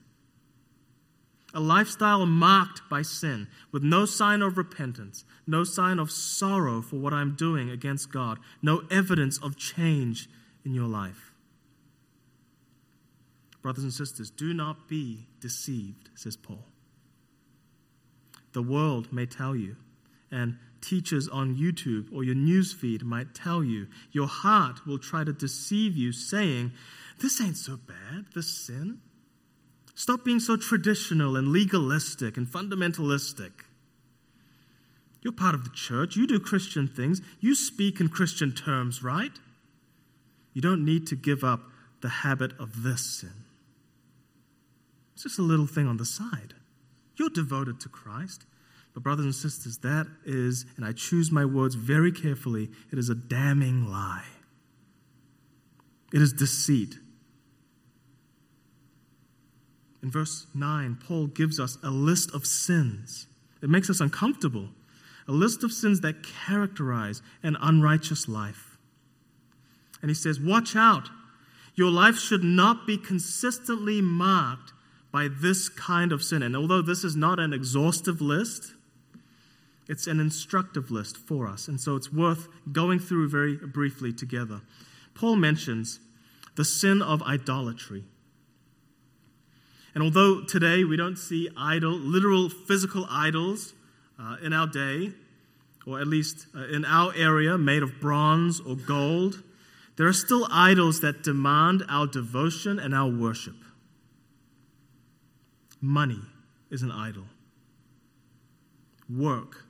A 1.55 1.61
lifestyle 1.61 2.27
marked 2.27 2.83
by 2.91 3.03
sin, 3.03 3.49
with 3.73 3.83
no 3.83 4.05
sign 4.05 4.43
of 4.43 4.59
repentance, 4.59 5.25
no 5.47 5.65
sign 5.65 5.99
of 5.99 6.11
sorrow 6.11 6.83
for 6.83 6.97
what 6.97 7.15
I'm 7.15 7.35
doing 7.35 7.71
against 7.71 8.13
God, 8.13 8.39
no 8.61 8.83
evidence 8.91 9.39
of 9.39 9.57
change 9.57 10.29
in 10.65 10.75
your 10.75 10.89
life. 10.89 11.33
Brothers 13.63 13.85
and 13.85 13.93
sisters, 13.93 14.31
do 14.31 14.53
not 14.53 14.89
be 14.89 15.27
deceived, 15.41 16.11
says 16.15 16.37
Paul. 16.37 16.67
The 18.53 18.63
world 18.63 19.13
may 19.13 19.27
tell 19.27 19.57
you, 19.57 19.77
and 20.31 20.59
teachers 20.81 21.29
on 21.29 21.57
YouTube 21.57 22.13
or 22.13 22.25
your 22.25 22.35
newsfeed 22.35 23.03
might 23.03 23.35
tell 23.35 23.65
you. 23.65 23.87
Your 24.13 24.27
heart 24.27 24.87
will 24.87 24.99
try 24.99 25.25
to 25.25 25.33
deceive 25.33 25.97
you, 25.97 26.13
saying, 26.13 26.73
This 27.21 27.41
ain't 27.41 27.57
so 27.57 27.77
bad, 27.77 28.27
this 28.35 28.49
sin. 28.49 29.01
Stop 29.99 30.25
being 30.25 30.39
so 30.39 30.57
traditional 30.57 31.35
and 31.35 31.49
legalistic 31.49 32.37
and 32.37 32.47
fundamentalistic. 32.47 33.51
You're 35.23 35.33
part 35.33 35.57
of 35.57 35.65
the 35.65 35.71
church. 35.71 36.15
You 36.15 36.25
do 36.25 36.39
Christian 36.39 36.87
things. 36.87 37.21
You 37.41 37.57
speak 37.57 37.99
in 37.99 38.09
Christian 38.09 38.53
terms, 38.53 39.03
right? 39.03 39.33
You 40.53 40.63
don't 40.63 40.85
need 40.85 41.09
to 41.09 41.17
give 41.17 41.43
up 41.43 41.63
the 42.01 42.09
habit 42.09 42.53
of 42.61 42.85
this 42.85 43.05
sin. 43.05 43.43
It's 45.15 45.25
just 45.25 45.41
a 45.41 45.43
little 45.43 45.67
thing 45.67 45.89
on 45.89 45.97
the 45.97 46.07
side. 46.07 46.55
You're 47.17 47.29
devoted 47.29 47.81
to 47.81 47.89
Christ. 47.89 48.47
But, 48.95 49.03
brothers 49.03 49.25
and 49.25 49.35
sisters, 49.35 49.79
that 49.79 50.07
is, 50.25 50.65
and 50.77 50.87
I 50.87 50.93
choose 50.93 51.33
my 51.33 51.45
words 51.45 51.75
very 51.75 52.13
carefully, 52.13 52.71
it 52.93 53.01
is 53.01 53.09
a 53.09 53.17
damning 53.17 53.91
lie. 53.91 54.27
It 56.13 56.23
is 56.23 56.33
deceit. 56.33 56.99
In 60.03 60.11
verse 60.11 60.47
9, 60.55 60.99
Paul 61.05 61.27
gives 61.27 61.59
us 61.59 61.79
a 61.83 61.91
list 61.91 62.33
of 62.35 62.47
sins. 62.47 63.27
It 63.63 63.69
makes 63.69 63.91
us 63.91 64.01
uncomfortable. 64.01 64.69
A 65.27 65.33
list 65.33 65.65
of 65.65 65.73
sins 65.73 66.01
that 66.01 66.23
characterize 66.23 67.21
an 67.43 67.57
unrighteous 67.61 68.29
life. 68.29 68.79
And 70.01 70.11
he 70.11 70.15
says, 70.15 70.41
Watch 70.41 70.77
out. 70.77 71.11
Your 71.75 71.91
life 71.91 72.19
should 72.19 72.43
not 72.43 72.87
be 72.87 72.97
consistently 72.97 74.01
marked 74.01 74.73
by 75.13 75.29
this 75.29 75.69
kind 75.69 76.13
of 76.13 76.23
sin. 76.23 76.43
And 76.43 76.57
although 76.57 76.83
this 76.83 77.05
is 77.05 77.17
not 77.17 77.39
an 77.39 77.53
exhaustive 77.53 78.21
list, 78.21 78.75
it's 79.89 80.07
an 80.07 80.21
instructive 80.21 80.91
list 80.91 81.17
for 81.17 81.47
us. 81.47 81.67
And 81.69 81.81
so 81.81 81.97
it's 81.97 82.13
worth 82.13 82.49
going 82.71 82.99
through 82.99 83.29
very 83.29 83.57
briefly 83.57 84.13
together. 84.13 84.61
Paul 85.15 85.37
mentions 85.37 86.01
the 86.57 86.65
sin 86.65 87.01
of 87.01 87.23
idolatry. 87.23 88.05
And 89.99 90.05
although 90.05 90.43
today 90.43 90.85
we 90.85 90.97
don't 90.97 91.19
see 91.19 91.49
idol, 91.57 91.91
literal 91.91 92.49
physical 92.49 93.05
idols 93.11 93.75
uh, 94.17 94.37
in 94.41 94.53
our 94.53 94.69
day, 94.69 95.11
or 95.89 96.01
at 96.01 96.07
least 96.07 96.47
uh, 96.55 96.69
in 96.69 96.85
our 96.85 97.13
area, 97.17 97.59
made 97.59 97.83
of 97.83 97.99
bronze 98.01 98.61
or 98.61 98.77
gold, 98.77 99.43
there 99.97 100.07
are 100.07 100.13
still 100.13 100.47
idols 100.53 101.01
that 101.01 101.25
demand 101.25 101.83
our 101.89 102.07
devotion 102.07 102.79
and 102.79 102.95
our 102.95 103.11
worship. 103.11 103.57
Money 105.81 106.21
is 106.71 106.83
an 106.83 106.93
idol, 106.93 107.25
work, 109.13 109.65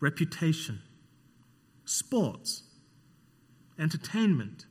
reputation, 0.00 0.82
sports, 1.86 2.64
entertainment. 3.78 4.66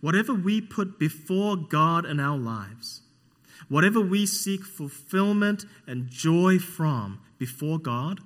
Whatever 0.00 0.32
we 0.32 0.60
put 0.60 1.00
before 1.00 1.56
God 1.56 2.06
in 2.06 2.20
our 2.20 2.38
lives, 2.38 3.02
whatever 3.68 4.00
we 4.00 4.26
seek 4.26 4.64
fulfillment 4.64 5.64
and 5.86 6.08
joy 6.08 6.58
from 6.58 7.20
before 7.38 7.78
God, 7.78 8.20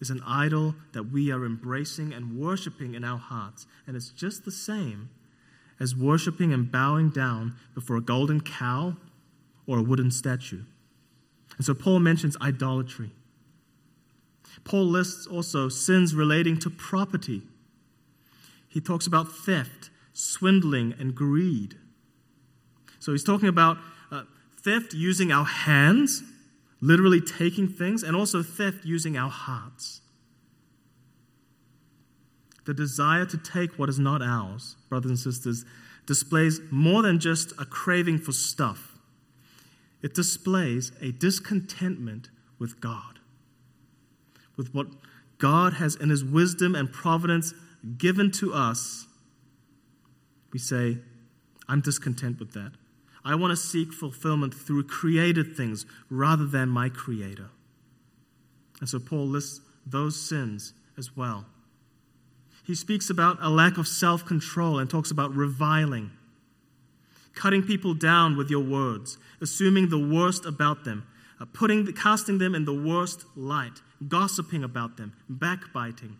is 0.00 0.10
an 0.10 0.22
idol 0.26 0.74
that 0.92 1.10
we 1.10 1.30
are 1.32 1.44
embracing 1.44 2.12
and 2.12 2.38
worshiping 2.38 2.94
in 2.94 3.04
our 3.04 3.18
hearts. 3.18 3.66
And 3.86 3.96
it's 3.96 4.10
just 4.10 4.44
the 4.44 4.50
same 4.50 5.10
as 5.80 5.94
worshiping 5.94 6.52
and 6.52 6.70
bowing 6.70 7.10
down 7.10 7.56
before 7.74 7.96
a 7.96 8.00
golden 8.00 8.40
cow 8.40 8.96
or 9.66 9.78
a 9.78 9.82
wooden 9.82 10.10
statue. 10.10 10.62
And 11.56 11.66
so 11.66 11.74
Paul 11.74 11.98
mentions 12.00 12.36
idolatry. 12.40 13.10
Paul 14.64 14.86
lists 14.86 15.26
also 15.26 15.68
sins 15.68 16.14
relating 16.14 16.58
to 16.60 16.70
property. 16.70 17.42
He 18.68 18.80
talks 18.80 19.06
about 19.06 19.32
theft, 19.32 19.90
swindling, 20.12 20.94
and 20.98 21.14
greed. 21.14 21.76
So 22.98 23.12
he's 23.12 23.24
talking 23.24 23.48
about 23.48 23.78
theft 24.68 24.92
using 24.92 25.32
our 25.32 25.44
hands 25.44 26.22
literally 26.80 27.20
taking 27.20 27.68
things, 27.68 28.02
and 28.02 28.14
also 28.14 28.42
theft 28.42 28.84
using 28.84 29.16
our 29.16 29.30
hearts. 29.30 30.00
The 32.66 32.74
desire 32.74 33.24
to 33.26 33.38
take 33.38 33.78
what 33.78 33.88
is 33.88 33.98
not 33.98 34.22
ours, 34.22 34.76
brothers 34.88 35.10
and 35.10 35.18
sisters, 35.18 35.64
displays 36.06 36.60
more 36.70 37.02
than 37.02 37.18
just 37.18 37.52
a 37.52 37.64
craving 37.64 38.18
for 38.18 38.32
stuff. 38.32 38.98
It 40.02 40.14
displays 40.14 40.92
a 41.00 41.10
discontentment 41.12 42.30
with 42.58 42.80
God, 42.80 43.18
with 44.56 44.74
what 44.74 44.86
God 45.38 45.74
has 45.74 45.96
in 45.96 46.10
His 46.10 46.24
wisdom 46.24 46.74
and 46.74 46.92
providence 46.92 47.54
given 47.96 48.30
to 48.32 48.52
us. 48.52 49.06
We 50.52 50.58
say, 50.58 50.98
I'm 51.68 51.80
discontent 51.80 52.38
with 52.38 52.52
that. 52.52 52.72
I 53.28 53.34
want 53.34 53.50
to 53.50 53.56
seek 53.56 53.92
fulfillment 53.92 54.54
through 54.54 54.84
created 54.84 55.54
things 55.54 55.84
rather 56.08 56.46
than 56.46 56.70
my 56.70 56.88
Creator. 56.88 57.50
And 58.80 58.88
so 58.88 58.98
Paul 58.98 59.26
lists 59.26 59.60
those 59.84 60.18
sins 60.18 60.72
as 60.96 61.14
well. 61.14 61.44
He 62.66 62.74
speaks 62.74 63.10
about 63.10 63.36
a 63.42 63.50
lack 63.50 63.76
of 63.76 63.86
self 63.86 64.24
control 64.24 64.78
and 64.78 64.88
talks 64.88 65.10
about 65.10 65.34
reviling, 65.34 66.10
cutting 67.34 67.62
people 67.62 67.92
down 67.92 68.34
with 68.38 68.48
your 68.48 68.64
words, 68.64 69.18
assuming 69.42 69.90
the 69.90 69.98
worst 69.98 70.46
about 70.46 70.84
them, 70.84 71.06
uh, 71.38 71.44
putting, 71.52 71.92
casting 71.92 72.38
them 72.38 72.54
in 72.54 72.64
the 72.64 72.72
worst 72.72 73.26
light, 73.36 73.82
gossiping 74.08 74.64
about 74.64 74.96
them, 74.96 75.12
backbiting. 75.28 76.16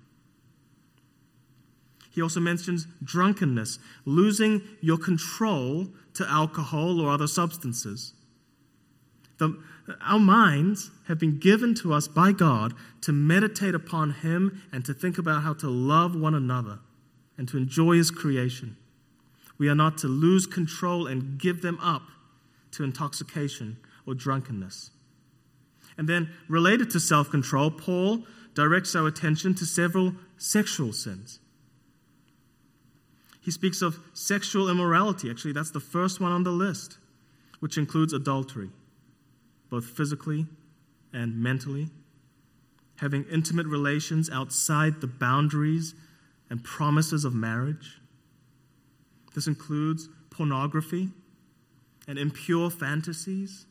He 2.19 2.23
also 2.23 2.41
mentions 2.41 2.89
drunkenness, 3.01 3.79
losing 4.05 4.61
your 4.81 4.99
control 4.99 5.87
to 6.15 6.29
alcohol 6.29 7.01
or 7.01 7.11
other 7.11 7.29
substances. 7.29 8.13
The, 9.39 9.57
our 10.05 10.19
minds 10.19 10.91
have 11.07 11.21
been 11.21 11.39
given 11.39 11.77
to 11.77 11.95
us 11.95 12.09
by 12.09 12.33
God 12.33 12.75
to 13.03 13.13
meditate 13.13 13.73
upon 13.73 14.15
Him 14.15 14.63
and 14.73 14.85
to 14.85 14.93
think 14.93 15.17
about 15.17 15.45
how 15.45 15.55
to 15.55 15.71
love 15.71 16.17
one 16.17 16.35
another 16.35 16.81
and 17.37 17.47
to 17.51 17.57
enjoy 17.57 17.99
His 17.99 18.11
creation. 18.11 18.77
We 19.57 19.69
are 19.69 19.77
not 19.77 19.97
to 19.99 20.09
lose 20.09 20.45
control 20.45 21.07
and 21.07 21.39
give 21.39 21.63
them 21.63 21.79
up 21.81 22.03
to 22.73 22.83
intoxication 22.83 23.77
or 24.09 24.15
drunkenness. 24.15 24.91
And 25.97 26.09
then, 26.09 26.33
related 26.49 26.91
to 26.91 26.99
self 26.99 27.31
control, 27.31 27.71
Paul 27.71 28.25
directs 28.55 28.97
our 28.97 29.07
attention 29.07 29.55
to 29.55 29.65
several 29.65 30.15
sexual 30.37 30.93
sins. 30.93 31.39
He 33.49 33.53
speaks 33.53 33.81
of 33.81 33.99
sexual 34.13 34.69
immorality. 34.69 35.31
Actually, 35.31 35.55
that's 35.55 35.71
the 35.71 35.81
first 35.81 36.21
one 36.21 36.33
on 36.33 36.43
the 36.43 36.51
list, 36.51 36.99
which 37.61 37.79
includes 37.79 38.13
adultery, 38.13 38.69
both 39.71 39.87
physically 39.87 40.45
and 41.15 41.35
mentally, 41.43 41.89
having 42.97 43.25
intimate 43.33 43.67
relations 43.67 44.29
outside 44.29 45.01
the 45.01 45.07
boundaries 45.07 45.95
and 46.51 46.63
promises 46.63 47.25
of 47.25 47.33
marriage. 47.33 48.03
This 49.35 49.47
includes 49.47 50.11
pornography 50.29 51.09
and 52.07 52.19
impure 52.19 52.69
fantasies 52.69 53.65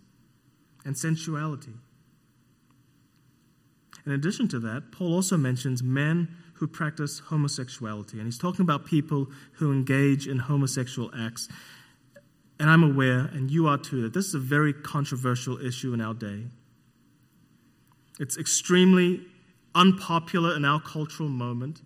and 0.86 0.98
sensuality. 0.98 1.74
In 4.08 4.12
addition 4.12 4.48
to 4.48 4.60
that, 4.62 4.92
Paul 4.92 5.14
also 5.14 5.38
mentions 5.38 5.84
men 5.84 6.36
who 6.58 6.68
practice 6.68 7.20
homosexuality. 7.20 8.18
And 8.18 8.26
he's 8.26 8.38
talking 8.38 8.62
about 8.62 8.86
people 8.86 9.28
who 9.54 9.72
engage 9.72 10.28
in 10.28 10.40
homosexual 10.40 11.12
acts. 11.18 11.48
And 12.60 12.70
I'm 12.70 12.84
aware, 12.84 13.20
and 13.20 13.52
you 13.52 13.68
are 13.68 13.78
too, 13.78 14.02
that 14.04 14.14
this 14.14 14.26
is 14.26 14.34
a 14.34 14.40
very 14.40 14.74
controversial 14.74 15.64
issue 15.64 15.94
in 15.94 16.02
our 16.02 16.14
day. 16.14 16.46
It's 18.20 18.38
extremely 18.38 19.22
unpopular 19.76 20.56
in 20.56 20.66
our 20.66 20.82
cultural 20.82 21.30
moment 21.30 21.82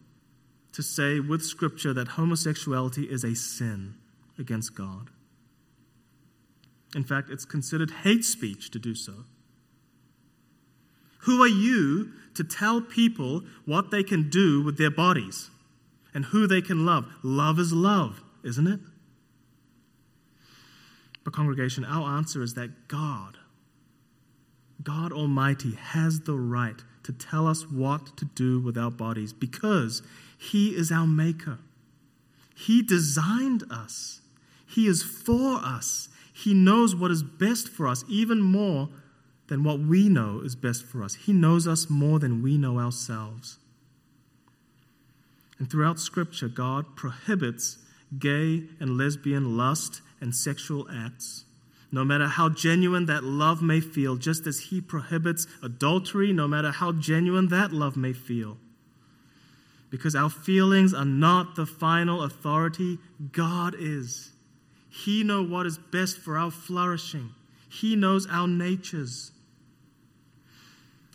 to 0.72 0.82
say 0.82 1.20
with 1.20 1.44
Scripture 1.44 1.94
that 1.94 2.10
homosexuality 2.10 3.04
is 3.04 3.26
a 3.26 3.36
sin 3.36 3.96
against 4.40 4.74
God. 4.74 5.10
In 6.96 7.04
fact, 7.04 7.30
it's 7.30 7.44
considered 7.44 7.92
hate 8.04 8.24
speech 8.24 8.72
to 8.72 8.80
do 8.80 8.96
so. 8.96 9.26
Who 11.22 11.42
are 11.42 11.48
you 11.48 12.12
to 12.34 12.44
tell 12.44 12.82
people 12.82 13.44
what 13.66 13.92
they 13.92 14.04
can 14.04 14.30
do 14.30 14.64
with 14.64 14.78
their 14.78 14.90
bodies 14.90 15.50
and 16.14 16.26
who 16.26 16.48
they 16.48 16.62
can 16.62 16.86
love? 16.86 17.06
Love 17.24 17.60
is 17.60 17.72
love, 17.74 18.24
isn't 18.44 18.68
it? 18.68 18.80
But, 21.24 21.34
congregation, 21.34 21.86
our 21.86 22.18
answer 22.18 22.42
is 22.42 22.56
that 22.56 22.88
God, 22.88 23.38
God 24.82 25.12
Almighty, 25.12 25.76
has 25.76 26.22
the 26.22 26.36
right 26.36 26.82
to 27.04 27.12
tell 27.12 27.48
us 27.48 27.70
what 27.70 28.18
to 28.18 28.26
do 28.26 28.60
with 28.60 28.78
our 28.78 28.92
bodies 28.92 29.34
because 29.34 30.02
He 30.38 30.76
is 30.76 30.92
our 30.92 31.06
Maker. 31.06 31.60
He 32.56 32.82
designed 32.82 33.64
us, 33.70 34.22
He 34.66 34.88
is 34.88 35.04
for 35.04 35.58
us. 35.58 36.10
He 36.34 36.56
knows 36.56 36.96
what 36.96 37.12
is 37.12 37.22
best 37.22 37.70
for 37.70 37.88
us 37.88 38.04
even 38.08 38.42
more 38.42 38.90
than 39.48 39.64
what 39.64 39.80
we 39.80 40.08
know 40.08 40.42
is 40.44 40.56
best 40.56 40.86
for 40.86 41.04
us. 41.04 41.16
He 41.16 41.34
knows 41.34 41.68
us 41.68 41.90
more 41.90 42.20
than 42.20 42.42
we 42.42 42.58
know 42.58 42.80
ourselves. 42.80 43.58
And 45.60 45.70
throughout 45.70 46.00
Scripture, 46.00 46.48
God 46.48 46.96
prohibits 46.96 47.78
gay 48.18 48.64
and 48.80 48.98
lesbian 48.98 49.58
lust 49.58 50.02
and 50.20 50.36
sexual 50.36 50.88
acts. 50.92 51.46
No 51.92 52.06
matter 52.06 52.28
how 52.28 52.50
genuine 52.50 53.06
that 53.08 53.24
love 53.24 53.62
may 53.62 53.82
feel, 53.82 54.16
just 54.16 54.48
as 54.48 54.60
He 54.60 54.80
prohibits 54.80 55.46
adultery, 55.62 56.32
no 56.32 56.48
matter 56.48 56.72
how 56.72 56.94
genuine 56.94 57.50
that 57.50 57.74
love 57.74 57.98
may 57.98 58.14
feel. 58.14 58.58
Because 59.90 60.16
our 60.16 60.30
feelings 60.30 60.94
are 60.94 61.06
not 61.06 61.56
the 61.56 61.66
final 61.66 62.24
authority, 62.24 62.98
God 63.34 63.76
is. 63.78 64.32
He 64.90 65.24
knows 65.24 65.50
what 65.50 65.66
is 65.66 65.78
best 65.78 66.18
for 66.18 66.38
our 66.38 66.50
flourishing. 66.50 67.32
He 67.72 67.96
knows 67.96 68.28
our 68.30 68.50
natures. 68.50 69.32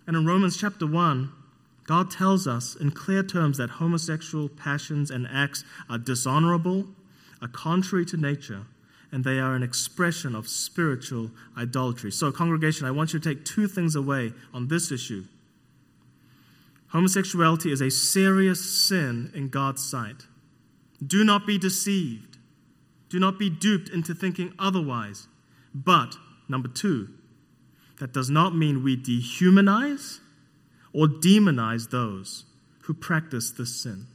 And 0.07 0.16
in 0.16 0.25
Romans 0.25 0.57
chapter 0.57 0.87
1, 0.87 1.31
God 1.85 2.11
tells 2.11 2.47
us 2.47 2.75
in 2.75 2.92
clear 2.92 3.23
terms 3.23 3.59
that 3.59 3.69
homosexual 3.69 4.49
passions 4.49 5.11
and 5.11 5.29
acts 5.31 5.64
are 5.90 5.99
dishonorable, 5.99 6.87
are 7.42 7.49
contrary 7.49 8.07
to 8.07 8.16
nature, 8.16 8.62
and 9.12 9.23
they 9.23 9.38
are 9.38 9.55
an 9.55 9.62
expression 9.62 10.35
of 10.35 10.49
spiritual 10.49 11.31
idolatry. 11.59 12.11
So, 12.11 12.33
congregation, 12.33 12.87
I 12.87 12.90
want 12.90 13.12
you 13.12 13.21
to 13.21 13.35
take 13.35 13.45
two 13.45 13.69
things 13.69 13.95
away 13.95 14.33
on 14.55 14.69
this 14.69 14.90
issue. 14.90 15.25
Homosexuality 16.88 17.71
is 17.71 17.83
a 17.83 17.90
serious 17.90 18.64
sin 18.64 19.31
in 19.35 19.51
God's 19.51 19.85
sight. 19.85 20.27
Do 21.07 21.23
not 21.23 21.47
be 21.47 21.59
deceived. 21.59 22.38
Do 23.11 23.21
not 23.21 23.38
be 23.38 23.51
duped 23.51 23.90
into 23.90 24.14
thinking 24.14 24.55
otherwise. 24.59 25.29
But, 25.75 26.16
number 26.49 26.69
two, 26.69 27.09
that 27.99 28.13
does 28.13 28.31
not 28.31 28.55
mean 28.55 28.83
we 28.83 28.97
dehumanize 28.97 30.21
or 30.93 31.07
demonize 31.07 31.91
those 31.91 32.45
who 32.83 32.95
practice 32.95 33.51
this 33.51 33.83
sin. 33.83 34.07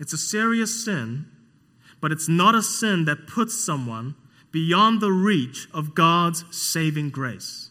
It's 0.00 0.12
a 0.12 0.18
serious 0.18 0.84
sin, 0.84 1.26
but 2.00 2.12
it's 2.12 2.28
not 2.28 2.54
a 2.54 2.62
sin 2.62 3.04
that 3.06 3.26
puts 3.26 3.58
someone 3.58 4.14
beyond 4.52 5.00
the 5.00 5.12
reach 5.12 5.68
of 5.72 5.94
God's 5.94 6.44
saving 6.50 7.10
grace. 7.10 7.70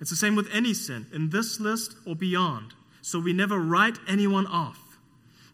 It's 0.00 0.10
the 0.10 0.16
same 0.16 0.36
with 0.36 0.48
any 0.52 0.74
sin, 0.74 1.06
in 1.12 1.30
this 1.30 1.58
list 1.60 1.96
or 2.06 2.14
beyond. 2.14 2.74
So 3.00 3.18
we 3.18 3.32
never 3.32 3.58
write 3.58 3.98
anyone 4.08 4.46
off 4.46 4.85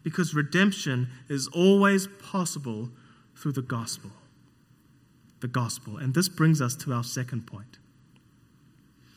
because 0.03 0.35
redemption 0.35 1.09
is 1.29 1.47
always 1.47 2.07
possible 2.07 2.89
through 3.35 3.53
the 3.53 3.61
gospel. 3.61 4.11
The 5.39 5.47
gospel. 5.47 5.97
And 5.97 6.13
this 6.13 6.29
brings 6.29 6.61
us 6.61 6.75
to 6.77 6.93
our 6.93 7.03
second 7.03 7.47
point 7.47 7.79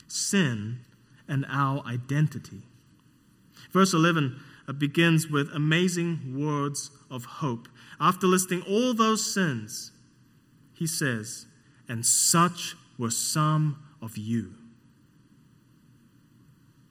sin 0.09 0.79
and 1.29 1.44
our 1.49 1.83
identity. 1.85 2.62
Verse 3.72 3.92
11 3.92 4.40
uh, 4.68 4.72
begins 4.72 5.29
with 5.29 5.51
amazing 5.53 6.38
words 6.38 6.90
of 7.11 7.25
hope. 7.25 7.68
After 8.01 8.27
listing 8.27 8.62
all 8.62 8.94
those 8.94 9.35
sins, 9.35 9.92
he 10.72 10.87
says, 10.87 11.46
And 11.88 12.07
such 12.07 12.77
were 12.99 13.11
some 13.11 13.83
of 14.01 14.16
you. 14.16 14.55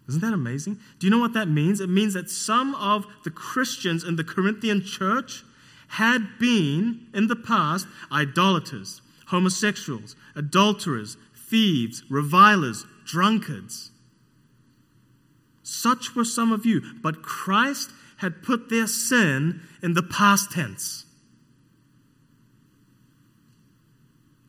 Isn't 0.08 0.22
that 0.22 0.34
amazing? 0.34 0.80
Do 1.00 1.08
you 1.08 1.12
know 1.12 1.20
what 1.20 1.34
that 1.34 1.48
means? 1.48 1.82
It 1.82 1.90
means 1.90 2.14
that 2.14 2.30
some 2.30 2.76
of 2.76 3.08
the 3.24 3.32
Christians 3.32 4.04
in 4.04 4.18
the 4.18 4.24
Corinthian 4.24 4.84
church 4.84 5.44
had 5.90 6.38
been, 6.40 7.08
in 7.14 7.28
the 7.28 7.36
past, 7.36 7.88
idolaters, 8.12 9.02
homosexuals, 9.28 10.16
adulterers, 10.36 11.18
thieves, 11.36 12.04
revilers, 12.10 12.86
drunkards. 13.06 13.92
Such 15.64 16.16
were 16.16 16.26
some 16.26 16.52
of 16.52 16.66
you, 16.66 16.82
but 17.02 17.24
Christ 17.24 17.92
had 18.18 18.44
put 18.44 18.70
their 18.70 18.88
sin 18.88 19.62
in 19.82 19.94
the 19.94 20.04
past 20.04 20.52
tense. 20.52 21.06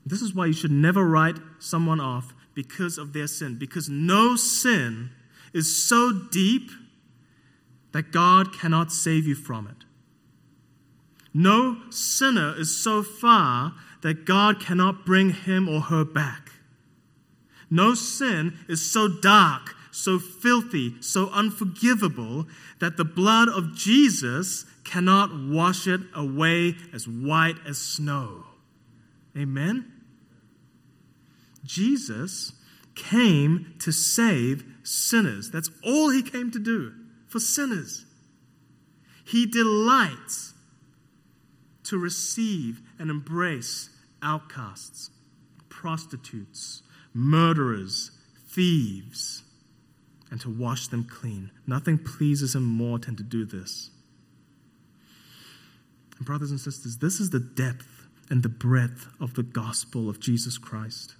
This 0.05 0.23
is 0.23 0.35
why 0.35 0.47
you 0.47 0.53
should 0.53 0.71
never 0.71 1.05
write 1.05 1.39
someone 1.59 2.01
off 2.01 2.33
because 2.55 2.97
of 2.97 3.13
their 3.13 3.27
sin, 3.27 3.57
because 3.59 3.89
no 3.89 4.37
sin 4.37 5.11
is 5.53 5.77
so 5.77 6.13
deep 6.31 6.71
that 7.93 8.13
God 8.13 8.53
cannot 8.53 8.93
save 8.93 9.27
you 9.27 9.35
from 9.35 9.67
it. 9.67 9.85
No 11.33 11.77
sinner 11.91 12.55
is 12.59 12.75
so 12.77 13.03
far 13.03 13.75
that 14.03 14.25
God 14.25 14.61
cannot 14.61 15.05
bring 15.05 15.31
him 15.31 15.69
or 15.69 15.81
her 15.83 16.05
back. 16.05 16.51
No 17.71 17.95
sin 17.95 18.59
is 18.69 18.91
so 18.91 19.09
dark, 19.09 19.75
so 19.91 20.19
filthy, 20.19 20.95
so 21.01 21.29
unforgivable 21.31 22.47
that 22.79 22.97
the 22.97 23.05
blood 23.05 23.49
of 23.49 23.75
Jesus 23.75 24.65
cannot 24.85 25.31
wash 25.35 25.87
it 25.87 26.01
away 26.15 26.77
as 26.93 27.09
white 27.09 27.57
as 27.67 27.79
snow. 27.79 28.45
Amen? 29.37 29.93
Jesus 31.65 32.53
came 32.95 33.75
to 33.81 33.93
save 33.93 34.65
sinners. 34.87 35.51
That's 35.51 35.71
all 35.85 36.11
he 36.11 36.23
came 36.23 36.51
to 36.53 36.59
do 36.59 36.93
for 37.29 37.41
sinners. 37.41 38.05
He 39.25 39.47
delights 39.47 40.55
to 41.85 41.99
receive 41.99 42.81
and 42.99 43.11
embrace 43.11 43.91
outcasts, 44.23 45.11
prostitutes, 45.69 46.83
murderers, 47.13 48.11
thieves, 48.49 49.43
and 50.31 50.41
to 50.41 50.51
wash 50.51 50.89
them 50.89 51.05
clean. 51.05 51.51
Nothing 51.67 51.99
pleases 51.99 52.55
him 52.55 52.65
more 52.65 52.99
than 52.99 53.17
to 53.17 53.23
do 53.23 53.45
this. 53.45 53.91
And, 56.17 56.27
brothers 56.27 56.51
and 56.51 56.61
sisters, 56.61 56.99
this 56.99 57.21
is 57.21 57.31
the 57.31 57.41
depth 57.41 58.09
and 58.31 58.43
the 58.43 58.49
breadth 58.49 59.09
of 59.21 59.35
the 59.35 59.43
gospel 59.43 60.09
of 60.09 60.19
Jesus 60.19 60.59
Christ. 60.59 61.15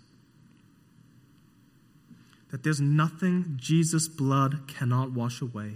That 2.57 2.63
there's 2.63 2.81
nothing 2.81 3.59
Jesus' 3.61 4.09
blood 4.09 4.67
cannot 4.67 5.13
wash 5.13 5.43
away. 5.43 5.73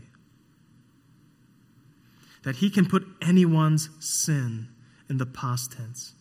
That 2.42 2.56
he 2.56 2.70
can 2.70 2.86
put 2.86 3.06
anyone's 3.20 3.90
sin 4.00 4.68
in 5.06 5.18
the 5.18 5.26
past 5.26 5.72
tense. 5.72 6.14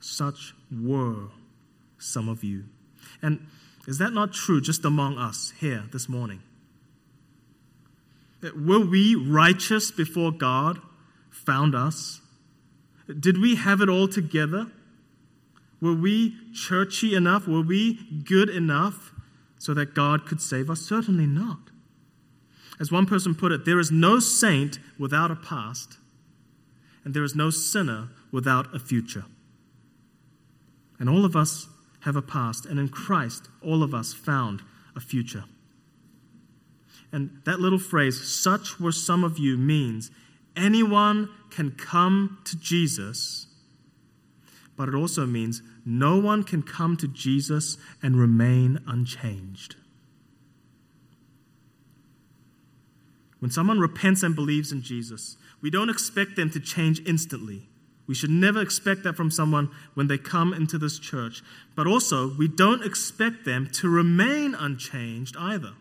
Such 0.00 0.54
were 0.72 1.28
some 1.98 2.26
of 2.26 2.42
you. 2.42 2.64
And 3.20 3.46
is 3.86 3.98
that 3.98 4.14
not 4.14 4.32
true 4.32 4.62
just 4.62 4.82
among 4.86 5.18
us 5.18 5.52
here 5.60 5.84
this 5.92 6.08
morning? 6.08 6.40
Were 8.40 8.80
we 8.80 9.14
righteous 9.14 9.90
before 9.90 10.32
God 10.32 10.80
found 11.28 11.74
us? 11.74 12.22
Did 13.06 13.42
we 13.42 13.56
have 13.56 13.82
it 13.82 13.90
all 13.90 14.08
together? 14.08 14.72
Were 15.80 15.94
we 15.94 16.34
churchy 16.54 17.14
enough? 17.14 17.46
Were 17.46 17.62
we 17.62 17.94
good 18.24 18.48
enough 18.48 19.12
so 19.58 19.74
that 19.74 19.94
God 19.94 20.26
could 20.26 20.40
save 20.40 20.68
us? 20.68 20.80
Certainly 20.80 21.26
not. 21.26 21.70
As 22.78 22.90
one 22.90 23.06
person 23.06 23.34
put 23.34 23.52
it, 23.52 23.64
there 23.64 23.78
is 23.78 23.90
no 23.90 24.18
saint 24.18 24.78
without 24.98 25.30
a 25.30 25.36
past, 25.36 25.98
and 27.04 27.12
there 27.12 27.24
is 27.24 27.34
no 27.34 27.50
sinner 27.50 28.08
without 28.32 28.74
a 28.74 28.78
future. 28.78 29.24
And 30.98 31.08
all 31.08 31.24
of 31.24 31.36
us 31.36 31.68
have 32.00 32.16
a 32.16 32.22
past, 32.22 32.64
and 32.64 32.78
in 32.78 32.88
Christ, 32.88 33.48
all 33.62 33.82
of 33.82 33.94
us 33.94 34.14
found 34.14 34.62
a 34.96 35.00
future. 35.00 35.44
And 37.12 37.40
that 37.44 37.60
little 37.60 37.78
phrase, 37.78 38.20
such 38.26 38.80
were 38.80 38.92
some 38.92 39.24
of 39.24 39.38
you, 39.38 39.58
means 39.58 40.10
anyone 40.56 41.28
can 41.50 41.72
come 41.72 42.38
to 42.44 42.56
Jesus, 42.56 43.46
but 44.80 44.88
it 44.88 44.94
also 44.94 45.26
means 45.26 45.60
no 45.84 46.18
one 46.18 46.42
can 46.42 46.62
come 46.62 46.96
to 46.96 47.06
Jesus 47.06 47.76
and 48.02 48.16
remain 48.16 48.78
unchanged. 48.86 49.76
When 53.40 53.50
someone 53.50 53.78
repents 53.78 54.22
and 54.22 54.34
believes 54.34 54.72
in 54.72 54.80
Jesus, 54.80 55.36
we 55.60 55.68
don't 55.68 55.90
expect 55.90 56.34
them 56.34 56.48
to 56.52 56.60
change 56.60 57.06
instantly. 57.06 57.68
We 58.06 58.14
should 58.14 58.30
never 58.30 58.62
expect 58.62 59.02
that 59.02 59.18
from 59.18 59.30
someone 59.30 59.68
when 59.92 60.06
they 60.06 60.16
come 60.16 60.54
into 60.54 60.78
this 60.78 60.98
church. 60.98 61.42
But 61.76 61.86
also, 61.86 62.34
we 62.38 62.48
don't 62.48 62.82
expect 62.82 63.44
them 63.44 63.68
to 63.74 63.88
remain 63.90 64.54
unchanged 64.54 65.36
either. 65.38 65.74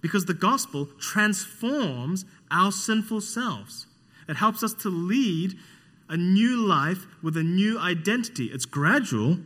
Because 0.00 0.26
the 0.26 0.34
gospel 0.34 0.86
transforms 1.00 2.24
our 2.48 2.70
sinful 2.70 3.22
selves. 3.22 3.88
It 4.28 4.36
helps 4.36 4.62
us 4.62 4.72
to 4.74 4.88
lead 4.88 5.58
a 6.10 6.18
new 6.18 6.66
life 6.66 7.06
with 7.22 7.38
a 7.38 7.42
new 7.42 7.78
identity. 7.78 8.50
It's 8.52 8.66
gradual, 8.66 9.38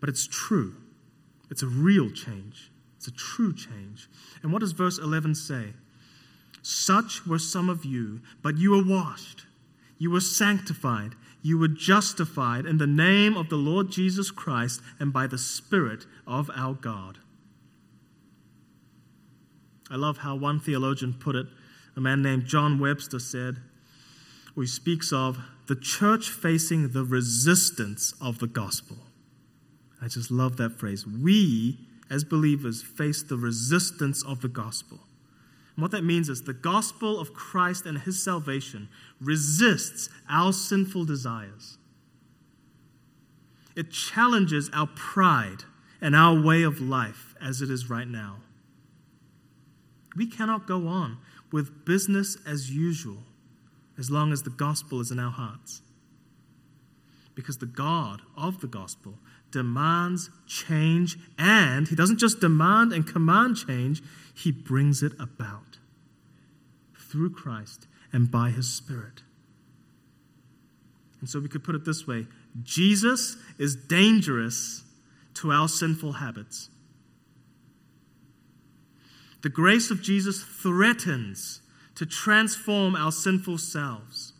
but 0.00 0.10
it's 0.10 0.26
true. 0.26 0.74
It's 1.50 1.62
a 1.62 1.66
real 1.66 2.10
change. 2.10 2.70
It's 2.98 3.06
a 3.06 3.12
true 3.12 3.54
change. 3.54 4.10
And 4.42 4.52
what 4.52 4.60
does 4.60 4.72
verse 4.72 4.98
11 4.98 5.34
say? 5.36 5.72
Such 6.60 7.26
were 7.26 7.38
some 7.38 7.70
of 7.70 7.86
you, 7.86 8.20
but 8.42 8.58
you 8.58 8.72
were 8.72 8.84
washed 8.84 9.46
you 9.98 10.10
were 10.10 10.20
sanctified. 10.20 11.14
You 11.42 11.58
were 11.58 11.68
justified 11.68 12.66
in 12.66 12.78
the 12.78 12.86
name 12.86 13.36
of 13.36 13.48
the 13.48 13.56
Lord 13.56 13.90
Jesus 13.90 14.30
Christ 14.30 14.80
and 14.98 15.12
by 15.12 15.26
the 15.26 15.38
Spirit 15.38 16.04
of 16.26 16.50
our 16.54 16.74
God. 16.74 17.18
I 19.90 19.96
love 19.96 20.18
how 20.18 20.34
one 20.36 20.60
theologian 20.60 21.14
put 21.14 21.36
it. 21.36 21.46
A 21.96 22.00
man 22.00 22.22
named 22.22 22.46
John 22.46 22.78
Webster 22.78 23.18
said, 23.18 23.58
where 24.54 24.64
he 24.64 24.68
speaks 24.68 25.12
of 25.12 25.38
the 25.66 25.76
church 25.76 26.28
facing 26.28 26.90
the 26.90 27.04
resistance 27.04 28.14
of 28.20 28.38
the 28.38 28.46
gospel. 28.46 28.98
I 30.02 30.08
just 30.08 30.30
love 30.30 30.56
that 30.58 30.78
phrase. 30.78 31.06
We, 31.06 31.78
as 32.10 32.24
believers, 32.24 32.82
face 32.82 33.22
the 33.22 33.36
resistance 33.36 34.22
of 34.22 34.42
the 34.42 34.48
gospel. 34.48 35.00
And 35.76 35.82
what 35.82 35.90
that 35.92 36.04
means 36.04 36.28
is 36.28 36.42
the 36.42 36.52
gospel 36.52 37.18
of 37.18 37.32
Christ 37.32 37.86
and 37.86 37.98
his 37.98 38.22
salvation 38.22 38.88
resists 39.20 40.10
our 40.28 40.52
sinful 40.52 41.06
desires. 41.06 41.78
It 43.74 43.90
challenges 43.90 44.70
our 44.72 44.86
pride 44.86 45.64
and 46.00 46.14
our 46.14 46.38
way 46.38 46.62
of 46.62 46.80
life 46.80 47.34
as 47.40 47.62
it 47.62 47.70
is 47.70 47.88
right 47.88 48.06
now. 48.06 48.36
We 50.14 50.26
cannot 50.26 50.66
go 50.66 50.86
on 50.86 51.18
with 51.50 51.84
business 51.84 52.36
as 52.46 52.70
usual 52.70 53.18
as 53.98 54.10
long 54.10 54.32
as 54.32 54.42
the 54.42 54.50
gospel 54.50 55.00
is 55.00 55.10
in 55.10 55.18
our 55.18 55.30
hearts. 55.30 55.82
Because 57.34 57.58
the 57.58 57.66
God 57.66 58.22
of 58.36 58.60
the 58.60 58.66
gospel 58.66 59.18
demands 59.50 60.30
change, 60.46 61.16
and 61.38 61.88
He 61.88 61.94
doesn't 61.94 62.18
just 62.18 62.40
demand 62.40 62.92
and 62.92 63.06
command 63.06 63.56
change, 63.56 64.02
He 64.34 64.50
brings 64.52 65.02
it 65.02 65.12
about 65.18 65.78
through 66.96 67.30
Christ 67.30 67.86
and 68.12 68.30
by 68.30 68.50
His 68.50 68.68
Spirit. 68.68 69.22
And 71.20 71.28
so 71.28 71.40
we 71.40 71.48
could 71.48 71.64
put 71.64 71.74
it 71.74 71.84
this 71.84 72.06
way 72.06 72.26
Jesus 72.62 73.36
is 73.58 73.74
dangerous 73.74 74.84
to 75.34 75.50
our 75.50 75.68
sinful 75.68 76.12
habits. 76.12 76.68
The 79.42 79.48
grace 79.48 79.90
of 79.90 80.02
Jesus 80.02 80.42
threatens 80.42 81.60
to 81.96 82.06
transform 82.06 82.96
our 82.96 83.12
sinful 83.12 83.58
selves. 83.58 84.32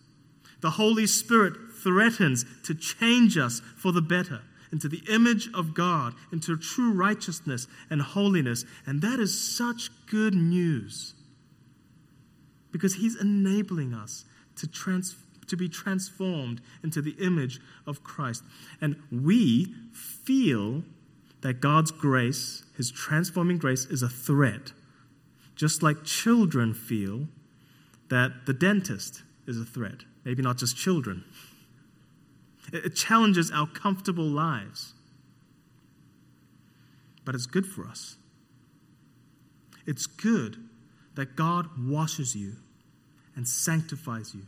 The 0.61 0.71
Holy 0.71 1.07
Spirit 1.07 1.55
threatens 1.83 2.45
to 2.65 2.75
change 2.75 3.37
us 3.37 3.61
for 3.77 3.93
the 3.93 4.03
better 4.03 4.43
into 4.73 4.89
the 4.89 5.03
image 5.09 5.49
of 5.55 5.73
God, 5.73 6.15
into 6.33 6.57
true 6.57 6.93
righteousness 6.93 7.69
and 7.91 8.03
holiness. 8.03 8.65
And 8.87 9.03
that 9.03 9.21
is 9.21 9.57
such 9.57 9.91
good 10.07 10.35
news 10.35 11.15
because 12.73 12.95
He's 12.95 13.15
enabling 13.21 13.95
us 13.95 14.25
to, 14.57 14.67
trans- 14.67 15.15
to 15.47 15.57
be 15.57 15.69
transformed 15.69 16.61
into 16.83 17.01
the 17.01 17.15
image 17.21 17.61
of 17.87 18.03
Christ. 18.03 18.43
And 18.81 18.97
we 19.13 19.73
feel 19.93 20.83
that 21.43 21.61
God's 21.61 21.93
grace, 21.93 22.65
His 22.77 22.91
transforming 22.91 23.59
grace, 23.59 23.85
is 23.85 24.03
a 24.03 24.09
threat, 24.09 24.73
just 25.55 25.85
like 25.85 26.03
children 26.03 26.75
feel 26.75 27.29
that 28.09 28.47
the 28.47 28.53
dentist 28.53 29.23
is 29.47 29.61
a 29.61 29.65
threat. 29.65 30.05
Maybe 30.25 30.43
not 30.43 30.59
just 30.59 30.77
children. 30.77 31.25
It 32.73 32.95
challenges 32.97 33.51
our 33.51 33.67
comfortable 33.67 34.25
lives. 34.25 34.95
But 37.25 37.35
it's 37.35 37.47
good 37.47 37.67
for 37.67 37.87
us. 37.87 38.17
It's 39.87 40.07
good 40.07 40.57
that 41.15 41.37
God 41.37 41.69
washes 41.79 42.35
you 42.35 42.55
and 43.37 43.47
sanctifies 43.47 44.35
you 44.35 44.43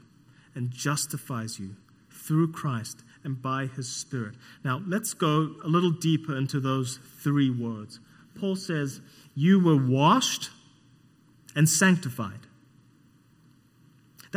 and 0.54 0.70
justifies 0.70 1.58
you 1.58 1.76
through 2.10 2.52
Christ 2.52 3.02
and 3.24 3.40
by 3.40 3.66
his 3.66 3.88
Spirit. 3.88 4.34
Now, 4.64 4.82
let's 4.86 5.14
go 5.14 5.54
a 5.64 5.68
little 5.68 5.90
deeper 5.90 6.36
into 6.36 6.60
those 6.60 6.98
three 7.22 7.50
words. 7.50 8.00
Paul 8.38 8.56
says, 8.56 9.00
You 9.34 9.62
were 9.62 9.76
washed 9.76 10.50
and 11.54 11.68
sanctified. 11.68 12.45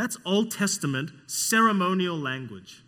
That's 0.00 0.16
Old 0.24 0.50
Testament 0.50 1.10
ceremonial 1.26 2.16
language. 2.16 2.82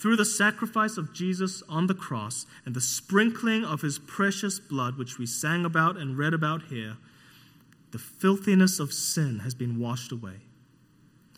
Through 0.00 0.16
the 0.16 0.24
sacrifice 0.24 0.96
of 0.96 1.12
Jesus 1.12 1.62
on 1.68 1.86
the 1.86 1.94
cross 1.94 2.44
and 2.66 2.74
the 2.74 2.80
sprinkling 2.80 3.64
of 3.64 3.80
his 3.80 3.96
precious 3.96 4.58
blood, 4.58 4.98
which 4.98 5.16
we 5.16 5.26
sang 5.26 5.64
about 5.64 5.96
and 5.96 6.18
read 6.18 6.34
about 6.34 6.64
here, 6.70 6.96
the 7.92 8.00
filthiness 8.00 8.80
of 8.80 8.92
sin 8.92 9.42
has 9.44 9.54
been 9.54 9.78
washed 9.78 10.10
away. 10.10 10.40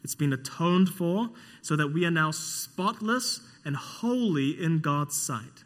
It's 0.03 0.15
been 0.15 0.33
atoned 0.33 0.89
for 0.89 1.29
so 1.61 1.77
that 1.77 1.89
we 1.89 2.07
are 2.07 2.11
now 2.11 2.31
spotless 2.31 3.41
and 3.67 3.77
holy 3.77 4.53
in 4.53 4.79
God's 4.79 5.21
sight. 5.21 5.65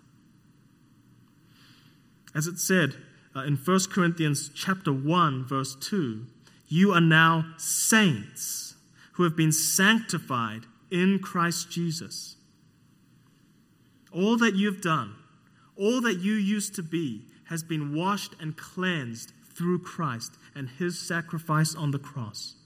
As 2.34 2.48
it 2.48 2.58
said 2.58 2.96
uh, 3.36 3.44
in 3.44 3.54
1 3.54 3.78
Corinthians 3.92 4.50
chapter 4.52 4.92
1 4.92 5.44
verse 5.44 5.76
2, 5.76 6.26
you 6.68 6.92
are 6.92 7.00
now 7.00 7.54
saints 7.56 8.74
who 9.12 9.22
have 9.22 9.36
been 9.36 9.52
sanctified 9.52 10.62
in 10.90 11.18
Christ 11.18 11.70
Jesus. 11.70 12.36
All 14.12 14.36
that 14.38 14.54
you've 14.54 14.80
done, 14.80 15.14
all 15.76 16.00
that 16.00 16.18
you 16.18 16.34
used 16.34 16.74
to 16.76 16.82
be, 16.82 17.26
has 17.44 17.62
been 17.62 17.94
washed 17.94 18.34
and 18.40 18.56
cleansed 18.56 19.32
through 19.54 19.78
Christ 19.80 20.34
and 20.54 20.68
his 20.68 20.98
sacrifice 20.98 21.74
on 21.74 21.90
the 21.90 21.98
cross. 21.98 22.56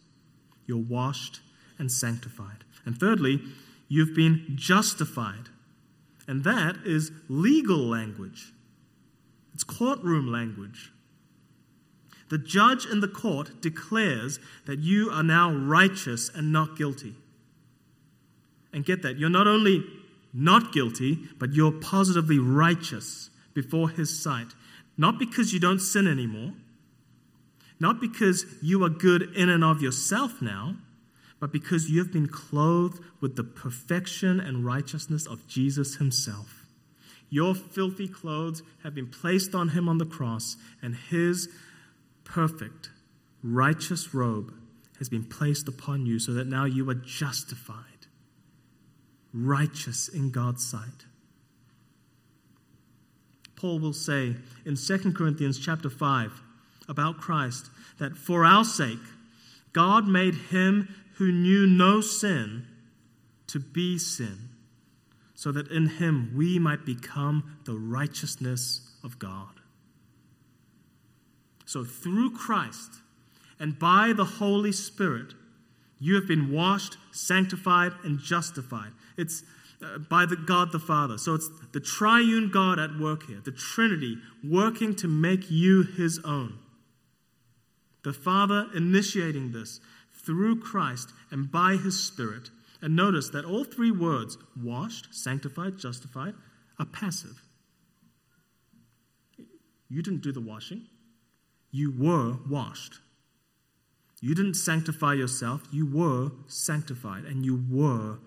You're 0.66 0.78
washed 0.78 1.40
and 1.78 1.90
sanctified. 1.90 2.64
And 2.84 2.98
thirdly, 2.98 3.40
you've 3.88 4.14
been 4.14 4.44
justified. 4.54 5.48
And 6.26 6.44
that 6.44 6.76
is 6.84 7.10
legal 7.28 7.78
language, 7.78 8.52
it's 9.52 9.64
courtroom 9.64 10.30
language. 10.30 10.92
The 12.30 12.38
judge 12.38 12.86
in 12.86 13.00
the 13.00 13.08
court 13.08 13.60
declares 13.60 14.38
that 14.66 14.78
you 14.78 15.10
are 15.10 15.22
now 15.22 15.52
righteous 15.52 16.30
and 16.32 16.52
not 16.52 16.76
guilty. 16.78 17.16
And 18.72 18.84
get 18.84 19.02
that, 19.02 19.18
you're 19.18 19.28
not 19.28 19.48
only 19.48 19.84
not 20.32 20.72
guilty, 20.72 21.18
but 21.38 21.52
you're 21.54 21.72
positively 21.72 22.38
righteous 22.38 23.30
before 23.52 23.90
His 23.90 24.16
sight. 24.16 24.54
Not 24.96 25.18
because 25.18 25.52
you 25.52 25.58
don't 25.58 25.80
sin 25.80 26.06
anymore, 26.06 26.52
not 27.80 28.00
because 28.00 28.44
you 28.62 28.84
are 28.84 28.90
good 28.90 29.34
in 29.34 29.48
and 29.48 29.64
of 29.64 29.82
yourself 29.82 30.40
now, 30.40 30.76
but 31.40 31.50
because 31.50 31.90
you 31.90 31.98
have 31.98 32.12
been 32.12 32.28
clothed 32.28 33.02
with 33.20 33.34
the 33.34 33.42
perfection 33.42 34.38
and 34.38 34.64
righteousness 34.64 35.26
of 35.26 35.48
Jesus 35.48 35.96
Himself. 35.96 36.64
Your 37.28 37.56
filthy 37.56 38.06
clothes 38.06 38.62
have 38.84 38.94
been 38.94 39.08
placed 39.08 39.52
on 39.54 39.70
Him 39.70 39.88
on 39.88 39.98
the 39.98 40.06
cross, 40.06 40.56
and 40.80 40.94
His 40.94 41.48
perfect, 42.30 42.90
righteous 43.42 44.14
robe 44.14 44.54
has 44.98 45.08
been 45.08 45.24
placed 45.24 45.66
upon 45.66 46.06
you 46.06 46.18
so 46.18 46.32
that 46.32 46.46
now 46.46 46.64
you 46.64 46.88
are 46.88 46.94
justified 46.94 47.84
righteous 49.32 50.08
in 50.08 50.30
God's 50.30 50.64
sight. 50.64 51.06
Paul 53.56 53.78
will 53.78 53.92
say 53.92 54.36
in 54.64 54.76
2 54.76 55.12
Corinthians 55.12 55.58
chapter 55.58 55.90
5 55.90 56.42
about 56.88 57.18
Christ 57.18 57.70
that 57.98 58.16
for 58.16 58.44
our 58.44 58.64
sake 58.64 58.98
God 59.72 60.08
made 60.08 60.34
him 60.34 60.94
who 61.14 61.30
knew 61.30 61.66
no 61.66 62.00
sin 62.00 62.66
to 63.46 63.60
be 63.60 63.98
sin 63.98 64.48
so 65.34 65.52
that 65.52 65.70
in 65.70 65.86
him 65.86 66.32
we 66.34 66.58
might 66.58 66.84
become 66.84 67.56
the 67.64 67.74
righteousness 67.74 68.90
of 69.04 69.18
God. 69.18 69.59
So 71.70 71.84
through 71.84 72.32
Christ 72.32 72.94
and 73.60 73.78
by 73.78 74.12
the 74.12 74.24
Holy 74.24 74.72
Spirit 74.72 75.34
you 76.00 76.16
have 76.16 76.26
been 76.26 76.50
washed, 76.50 76.96
sanctified, 77.12 77.92
and 78.02 78.18
justified. 78.18 78.90
It's 79.16 79.44
uh, 79.80 79.98
by 79.98 80.26
the 80.26 80.34
God 80.34 80.72
the 80.72 80.80
Father. 80.80 81.16
So 81.16 81.36
it's 81.36 81.48
the 81.70 81.78
triune 81.78 82.50
God 82.50 82.80
at 82.80 82.98
work 82.98 83.28
here, 83.28 83.40
the 83.44 83.52
Trinity 83.52 84.18
working 84.42 84.96
to 84.96 85.06
make 85.06 85.48
you 85.48 85.84
his 85.84 86.18
own. 86.24 86.58
The 88.02 88.14
Father 88.14 88.66
initiating 88.74 89.52
this 89.52 89.78
through 90.26 90.58
Christ 90.58 91.12
and 91.30 91.52
by 91.52 91.76
his 91.76 92.02
Spirit. 92.02 92.50
And 92.82 92.96
notice 92.96 93.28
that 93.28 93.44
all 93.44 93.62
three 93.62 93.92
words, 93.92 94.38
washed, 94.60 95.14
sanctified, 95.14 95.78
justified, 95.78 96.34
are 96.80 96.86
passive. 96.86 97.44
You 99.88 100.02
didn't 100.02 100.22
do 100.22 100.32
the 100.32 100.40
washing, 100.40 100.86
you 101.70 101.92
were 101.96 102.36
washed. 102.48 103.00
You 104.20 104.34
didn't 104.34 104.54
sanctify 104.54 105.14
yourself, 105.14 105.62
you 105.70 105.86
were 105.86 106.32
sanctified 106.46 107.24
and 107.24 107.44
you 107.44 107.64
were 107.70 108.18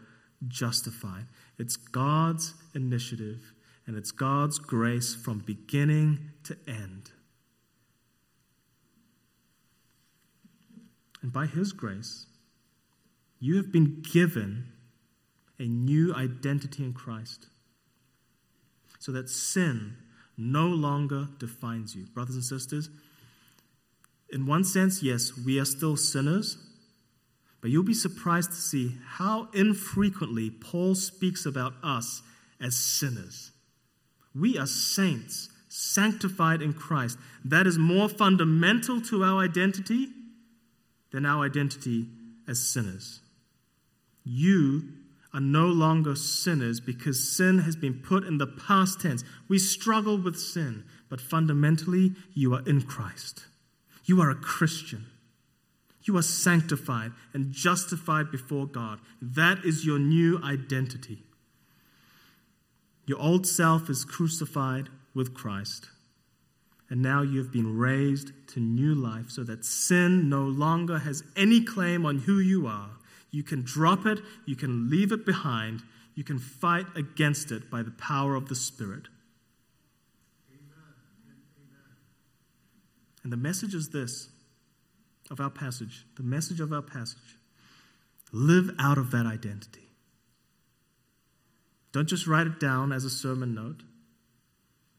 justified. 0.48 1.26
It's 1.60 1.78
God's 1.78 2.56
initiative 2.74 3.54
and 3.86 3.96
it's 3.98 4.12
God's 4.12 4.60
grace 4.60 5.14
from 5.14 5.40
beginning 5.40 6.32
to 6.46 6.58
end. 6.68 7.12
And 11.22 11.32
by 11.32 11.46
His 11.46 11.72
grace, 11.72 12.26
you 13.40 13.58
have 13.58 13.72
been 13.72 14.02
given 14.02 14.70
a 15.60 15.64
new 15.64 16.14
identity 16.14 16.84
in 16.84 16.94
Christ 16.94 17.48
so 19.00 19.12
that 19.12 19.30
sin 19.30 19.98
no 20.38 20.68
longer 20.68 21.28
defines 21.38 21.96
you. 21.96 22.06
Brothers 22.08 22.36
and 22.36 22.44
sisters, 22.44 22.90
in 24.34 24.48
one 24.48 24.64
sense, 24.64 25.04
yes, 25.04 25.32
we 25.38 25.60
are 25.60 25.66
still 25.66 25.96
sinners, 25.96 26.58
but 27.62 27.70
you'll 27.70 27.84
be 27.84 27.94
surprised 27.94 28.50
to 28.50 28.58
see 28.58 28.98
how 29.06 29.48
infrequently 29.54 30.50
Paul 30.50 30.96
speaks 30.96 31.46
about 31.46 31.74
us 31.84 32.24
as 32.60 32.76
sinners. 32.76 33.52
We 34.36 34.58
are 34.58 34.66
saints, 34.66 35.50
sanctified 35.70 36.64
in 36.64 36.74
Christ. 36.74 37.20
That 37.46 37.68
is 37.68 37.78
more 37.78 38.10
fundamental 38.10 39.00
to 39.02 39.24
our 39.24 39.44
identity 39.44 40.08
than 41.12 41.28
our 41.28 41.46
identity 41.46 42.08
as 42.48 42.60
sinners. 42.60 43.22
You 44.26 44.90
are 45.32 45.40
no 45.40 45.68
longer 45.68 46.16
sinners 46.16 46.80
because 46.80 47.36
sin 47.36 47.60
has 47.60 47.76
been 47.76 48.02
put 48.02 48.24
in 48.24 48.40
the 48.40 48.48
past 48.48 49.00
tense. 49.02 49.24
We 49.48 49.60
struggle 49.60 50.18
with 50.18 50.40
sin, 50.40 50.86
but 51.08 51.22
fundamentally, 51.22 52.14
you 52.34 52.56
are 52.56 52.64
in 52.68 52.82
Christ. 52.82 53.46
You 54.06 54.22
are 54.22 54.30
a 54.30 54.36
Christian. 54.36 55.06
You 56.04 56.18
are 56.18 56.24
sanctified 56.24 57.12
and 57.34 57.54
justified 57.54 58.32
before 58.32 58.68
God. 58.68 59.00
That 59.22 59.60
is 59.64 59.86
your 59.86 60.00
new 60.00 60.42
identity. 60.44 61.20
Your 63.06 63.20
old 63.20 63.48
self 63.48 63.90
is 63.90 64.06
crucified 64.06 64.90
with 65.14 65.34
Christ. 65.34 65.90
And 66.90 67.02
now 67.02 67.22
you 67.22 67.40
have 67.40 67.52
been 67.52 67.78
raised 67.78 68.32
to 68.50 68.60
new 68.60 68.94
life 68.94 69.30
so 69.30 69.44
that 69.44 69.66
sin 69.66 70.30
no 70.30 70.44
longer 70.44 71.00
has 71.00 71.24
any 71.36 71.64
claim 71.64 72.06
on 72.06 72.20
who 72.20 72.40
you 72.40 72.68
are. 72.68 72.90
You 73.32 73.44
can 73.44 73.64
drop 73.64 74.06
it, 74.06 74.20
you 74.46 74.56
can 74.56 74.90
leave 74.90 75.12
it 75.12 75.26
behind, 75.26 75.82
you 76.14 76.24
can 76.24 76.38
fight 76.38 76.86
against 76.96 77.52
it 77.52 77.72
by 77.72 77.82
the 77.82 77.92
power 77.92 78.36
of 78.36 78.48
the 78.48 78.56
Spirit. 78.56 79.08
And 83.24 83.32
the 83.32 83.38
message 83.38 83.74
is 83.74 83.90
this 83.90 84.30
of 85.32 85.40
our 85.40 85.50
passage, 85.50 86.06
the 86.18 86.24
message 86.24 86.60
of 86.60 86.74
our 86.74 86.82
passage. 86.82 87.38
Live 88.32 88.72
out 88.80 88.98
of 88.98 89.12
that 89.12 89.26
identity. 89.26 89.90
Don't 91.92 92.10
just 92.10 92.28
write 92.28 92.48
it 92.48 92.60
down 92.60 92.92
as 92.92 93.06
a 93.06 93.10
sermon 93.10 93.54
note. 93.54 93.84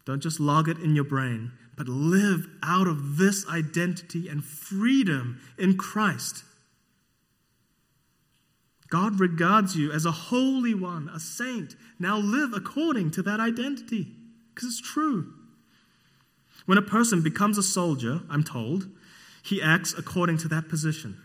Don't 0.06 0.22
just 0.22 0.38
log 0.38 0.68
it 0.68 0.78
in 0.78 0.94
your 0.94 1.04
brain, 1.04 1.52
but 1.76 1.88
live 1.88 2.46
out 2.62 2.86
of 2.86 3.16
this 3.18 3.46
identity 3.48 4.28
and 4.28 4.44
freedom 4.44 5.40
in 5.58 5.76
Christ. 5.76 6.44
God 8.88 9.18
regards 9.18 9.76
you 9.76 9.90
as 9.90 10.04
a 10.04 10.12
holy 10.12 10.74
one, 10.74 11.10
a 11.12 11.18
saint. 11.18 11.74
Now 11.98 12.18
live 12.18 12.52
according 12.52 13.10
to 13.12 13.22
that 13.22 13.40
identity, 13.40 14.06
because 14.54 14.68
it's 14.68 14.80
true. 14.80 15.32
When 16.66 16.78
a 16.78 16.82
person 16.82 17.22
becomes 17.22 17.58
a 17.58 17.62
soldier, 17.62 18.22
I'm 18.30 18.42
told, 18.42 18.88
he 19.42 19.60
acts 19.60 19.94
according 19.96 20.38
to 20.38 20.48
that 20.48 20.68
position. 20.68 21.18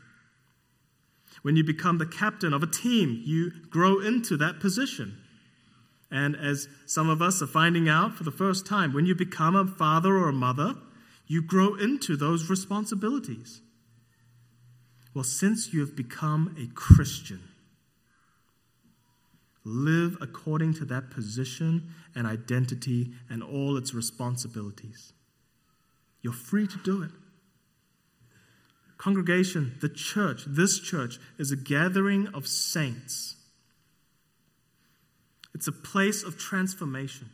When 1.41 1.56
you 1.56 1.63
become 1.63 1.97
the 1.97 2.06
captain 2.06 2.54
of 2.54 2.63
a 2.63 2.67
team, 2.67 3.21
you 3.25 3.52
grow 3.69 3.99
into 3.99 4.36
that 4.38 4.60
position. 4.60 5.17
And 6.12 6.36
as 6.36 6.67
some 6.86 7.10
of 7.10 7.21
us 7.21 7.41
are 7.41 7.47
finding 7.47 7.88
out 7.88 8.15
for 8.15 8.23
the 8.23 8.32
first 8.32 8.65
time, 8.65 8.93
when 8.93 9.06
you 9.06 9.15
become 9.15 9.56
a 9.56 9.65
father 9.65 10.17
or 10.17 10.30
a 10.30 10.34
mother, 10.34 10.75
you 11.28 11.41
grow 11.41 11.75
into 11.75 12.17
those 12.17 12.49
responsibilities. 12.49 13.62
Well, 15.13 15.23
since 15.23 15.73
you 15.73 15.80
have 15.82 15.95
become 15.95 16.56
a 16.60 16.73
Christian, 16.73 17.41
live 19.63 20.17
according 20.19 20.73
to 20.73 20.86
that 20.86 21.12
position 21.12 21.93
and 22.15 22.25
identity 22.25 23.13
and 23.30 23.43
all 23.43 23.78
its 23.78 23.93
responsibilities. 23.93 25.13
You're 26.22 26.34
free 26.34 26.68
to 26.68 26.78
do 26.78 27.04
it. 27.04 27.12
Congregation, 28.98 29.78
the 29.82 29.90
church, 29.90 30.44
this 30.46 30.80
church, 30.80 31.20
is 31.38 31.52
a 31.52 31.56
gathering 31.56 32.28
of 32.34 32.48
saints 32.48 33.38
it's 35.60 35.68
a 35.68 35.72
place 35.74 36.24
of 36.24 36.38
transformation. 36.38 37.32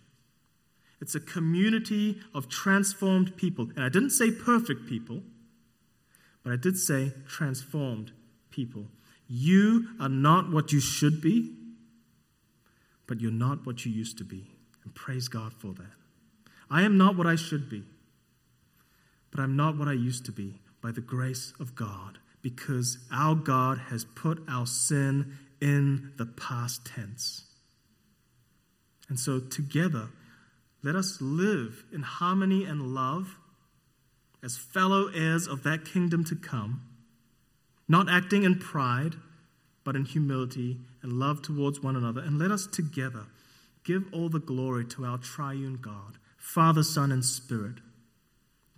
It's 1.02 1.16
a 1.16 1.20
community 1.20 2.22
of 2.34 2.50
transformed 2.50 3.36
people. 3.38 3.70
And 3.76 3.84
I 3.84 3.90
didn't 3.90 4.12
say 4.12 4.32
perfect 4.32 4.88
people, 4.88 5.22
but 6.44 6.54
I 6.54 6.56
did 6.56 6.78
say 6.78 7.14
transformed 7.28 8.14
people. 8.50 8.88
You 9.28 9.90
are 10.00 10.10
not 10.10 10.52
what 10.52 10.72
you 10.72 10.80
should 10.80 11.22
be, 11.22 11.54
but 13.06 13.20
you're 13.20 13.32
not 13.32 13.66
what 13.66 13.86
you 13.86 13.92
used 13.92 14.18
to 14.20 14.24
be. 14.24 14.48
And 14.84 14.96
praise 14.96 15.28
God 15.28 15.54
for 15.54 15.74
that. 15.74 15.94
I 16.70 16.82
am 16.82 16.98
not 16.98 17.16
what 17.16 17.28
I 17.28 17.36
should 17.36 17.70
be, 17.70 17.84
but 19.36 19.42
I'm 19.42 19.58
not 19.58 19.78
what 19.78 19.90
I 19.90 19.94
used 19.94 20.24
to 20.26 20.32
be 20.32 20.62
by 20.82 20.92
the 20.92 21.02
grace 21.02 21.52
of 21.60 21.76
God, 21.76 22.20
because 22.42 23.00
our 23.12 23.36
God 23.36 23.78
has 23.90 24.06
put 24.06 24.42
our 24.48 24.66
sin 24.66 25.38
in 25.60 26.14
the 26.18 26.26
past 26.26 26.86
tense. 26.86 27.44
And 29.10 29.20
so, 29.20 29.42
together, 29.42 30.08
let 30.84 30.96
us 30.96 31.18
live 31.20 31.84
in 31.92 32.02
harmony 32.02 32.64
and 32.64 32.96
love 32.96 33.36
as 34.42 34.56
fellow 34.56 35.10
heirs 35.14 35.48
of 35.48 35.64
that 35.64 35.84
kingdom 35.84 36.24
to 36.26 36.36
come, 36.36 36.84
not 37.90 38.10
acting 38.10 38.44
in 38.44 38.58
pride, 38.58 39.16
but 39.84 39.98
in 39.98 40.06
humility 40.06 40.78
and 41.02 41.12
love 41.12 41.42
towards 41.42 41.82
one 41.82 41.98
another. 41.98 42.22
And 42.22 42.40
let 42.40 42.52
us 42.52 42.68
together 42.68 43.26
give 43.84 44.06
all 44.14 44.30
the 44.30 44.40
glory 44.40 44.86
to 44.86 45.04
our 45.04 45.18
triune 45.18 45.78
God, 45.82 46.20
Father, 46.38 46.84
Son, 46.84 47.12
and 47.12 47.26
Spirit, 47.26 47.80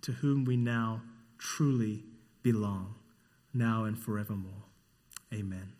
to 0.02 0.12
whom 0.12 0.44
we 0.44 0.56
now 0.56 1.02
truly 1.38 2.02
belong, 2.42 2.94
now 3.52 3.84
and 3.84 3.98
forevermore. 3.98 4.64
Amen. 5.32 5.72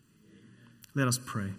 Let 0.95 1.09
us 1.09 1.19
pray. 1.25 1.51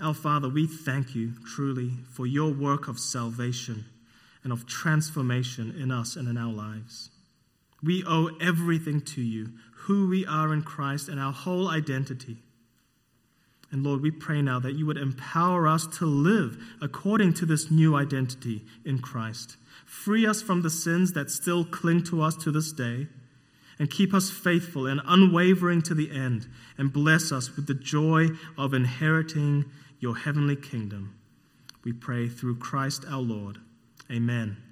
Our 0.00 0.14
Father, 0.14 0.48
we 0.48 0.66
thank 0.66 1.14
you 1.14 1.32
truly 1.46 1.92
for 2.12 2.26
your 2.26 2.52
work 2.52 2.88
of 2.88 2.98
salvation 2.98 3.84
and 4.42 4.52
of 4.52 4.66
transformation 4.66 5.74
in 5.80 5.90
us 5.90 6.16
and 6.16 6.28
in 6.28 6.36
our 6.36 6.52
lives. 6.52 7.10
We 7.82 8.04
owe 8.06 8.30
everything 8.40 9.00
to 9.02 9.22
you, 9.22 9.52
who 9.72 10.08
we 10.08 10.26
are 10.26 10.52
in 10.52 10.62
Christ 10.62 11.08
and 11.08 11.20
our 11.20 11.32
whole 11.32 11.68
identity. 11.68 12.38
And 13.70 13.84
Lord, 13.84 14.02
we 14.02 14.10
pray 14.10 14.40
now 14.40 14.58
that 14.60 14.74
you 14.74 14.86
would 14.86 14.96
empower 14.96 15.66
us 15.66 15.86
to 15.98 16.06
live 16.06 16.56
according 16.80 17.34
to 17.34 17.46
this 17.46 17.70
new 17.70 17.96
identity 17.96 18.64
in 18.84 19.00
Christ. 19.00 19.56
Free 20.02 20.26
us 20.26 20.42
from 20.42 20.60
the 20.60 20.70
sins 20.70 21.12
that 21.12 21.30
still 21.30 21.64
cling 21.64 22.02
to 22.04 22.20
us 22.20 22.36
to 22.38 22.50
this 22.50 22.72
day, 22.72 23.06
and 23.78 23.88
keep 23.88 24.12
us 24.12 24.28
faithful 24.28 24.86
and 24.86 25.00
unwavering 25.06 25.80
to 25.82 25.94
the 25.94 26.10
end, 26.10 26.46
and 26.76 26.92
bless 26.92 27.32
us 27.32 27.56
with 27.56 27.66
the 27.66 27.74
joy 27.74 28.28
of 28.58 28.74
inheriting 28.74 29.64
your 30.00 30.16
heavenly 30.16 30.56
kingdom. 30.56 31.14
We 31.84 31.92
pray 31.92 32.28
through 32.28 32.56
Christ 32.56 33.06
our 33.08 33.22
Lord. 33.22 33.58
Amen. 34.10 34.63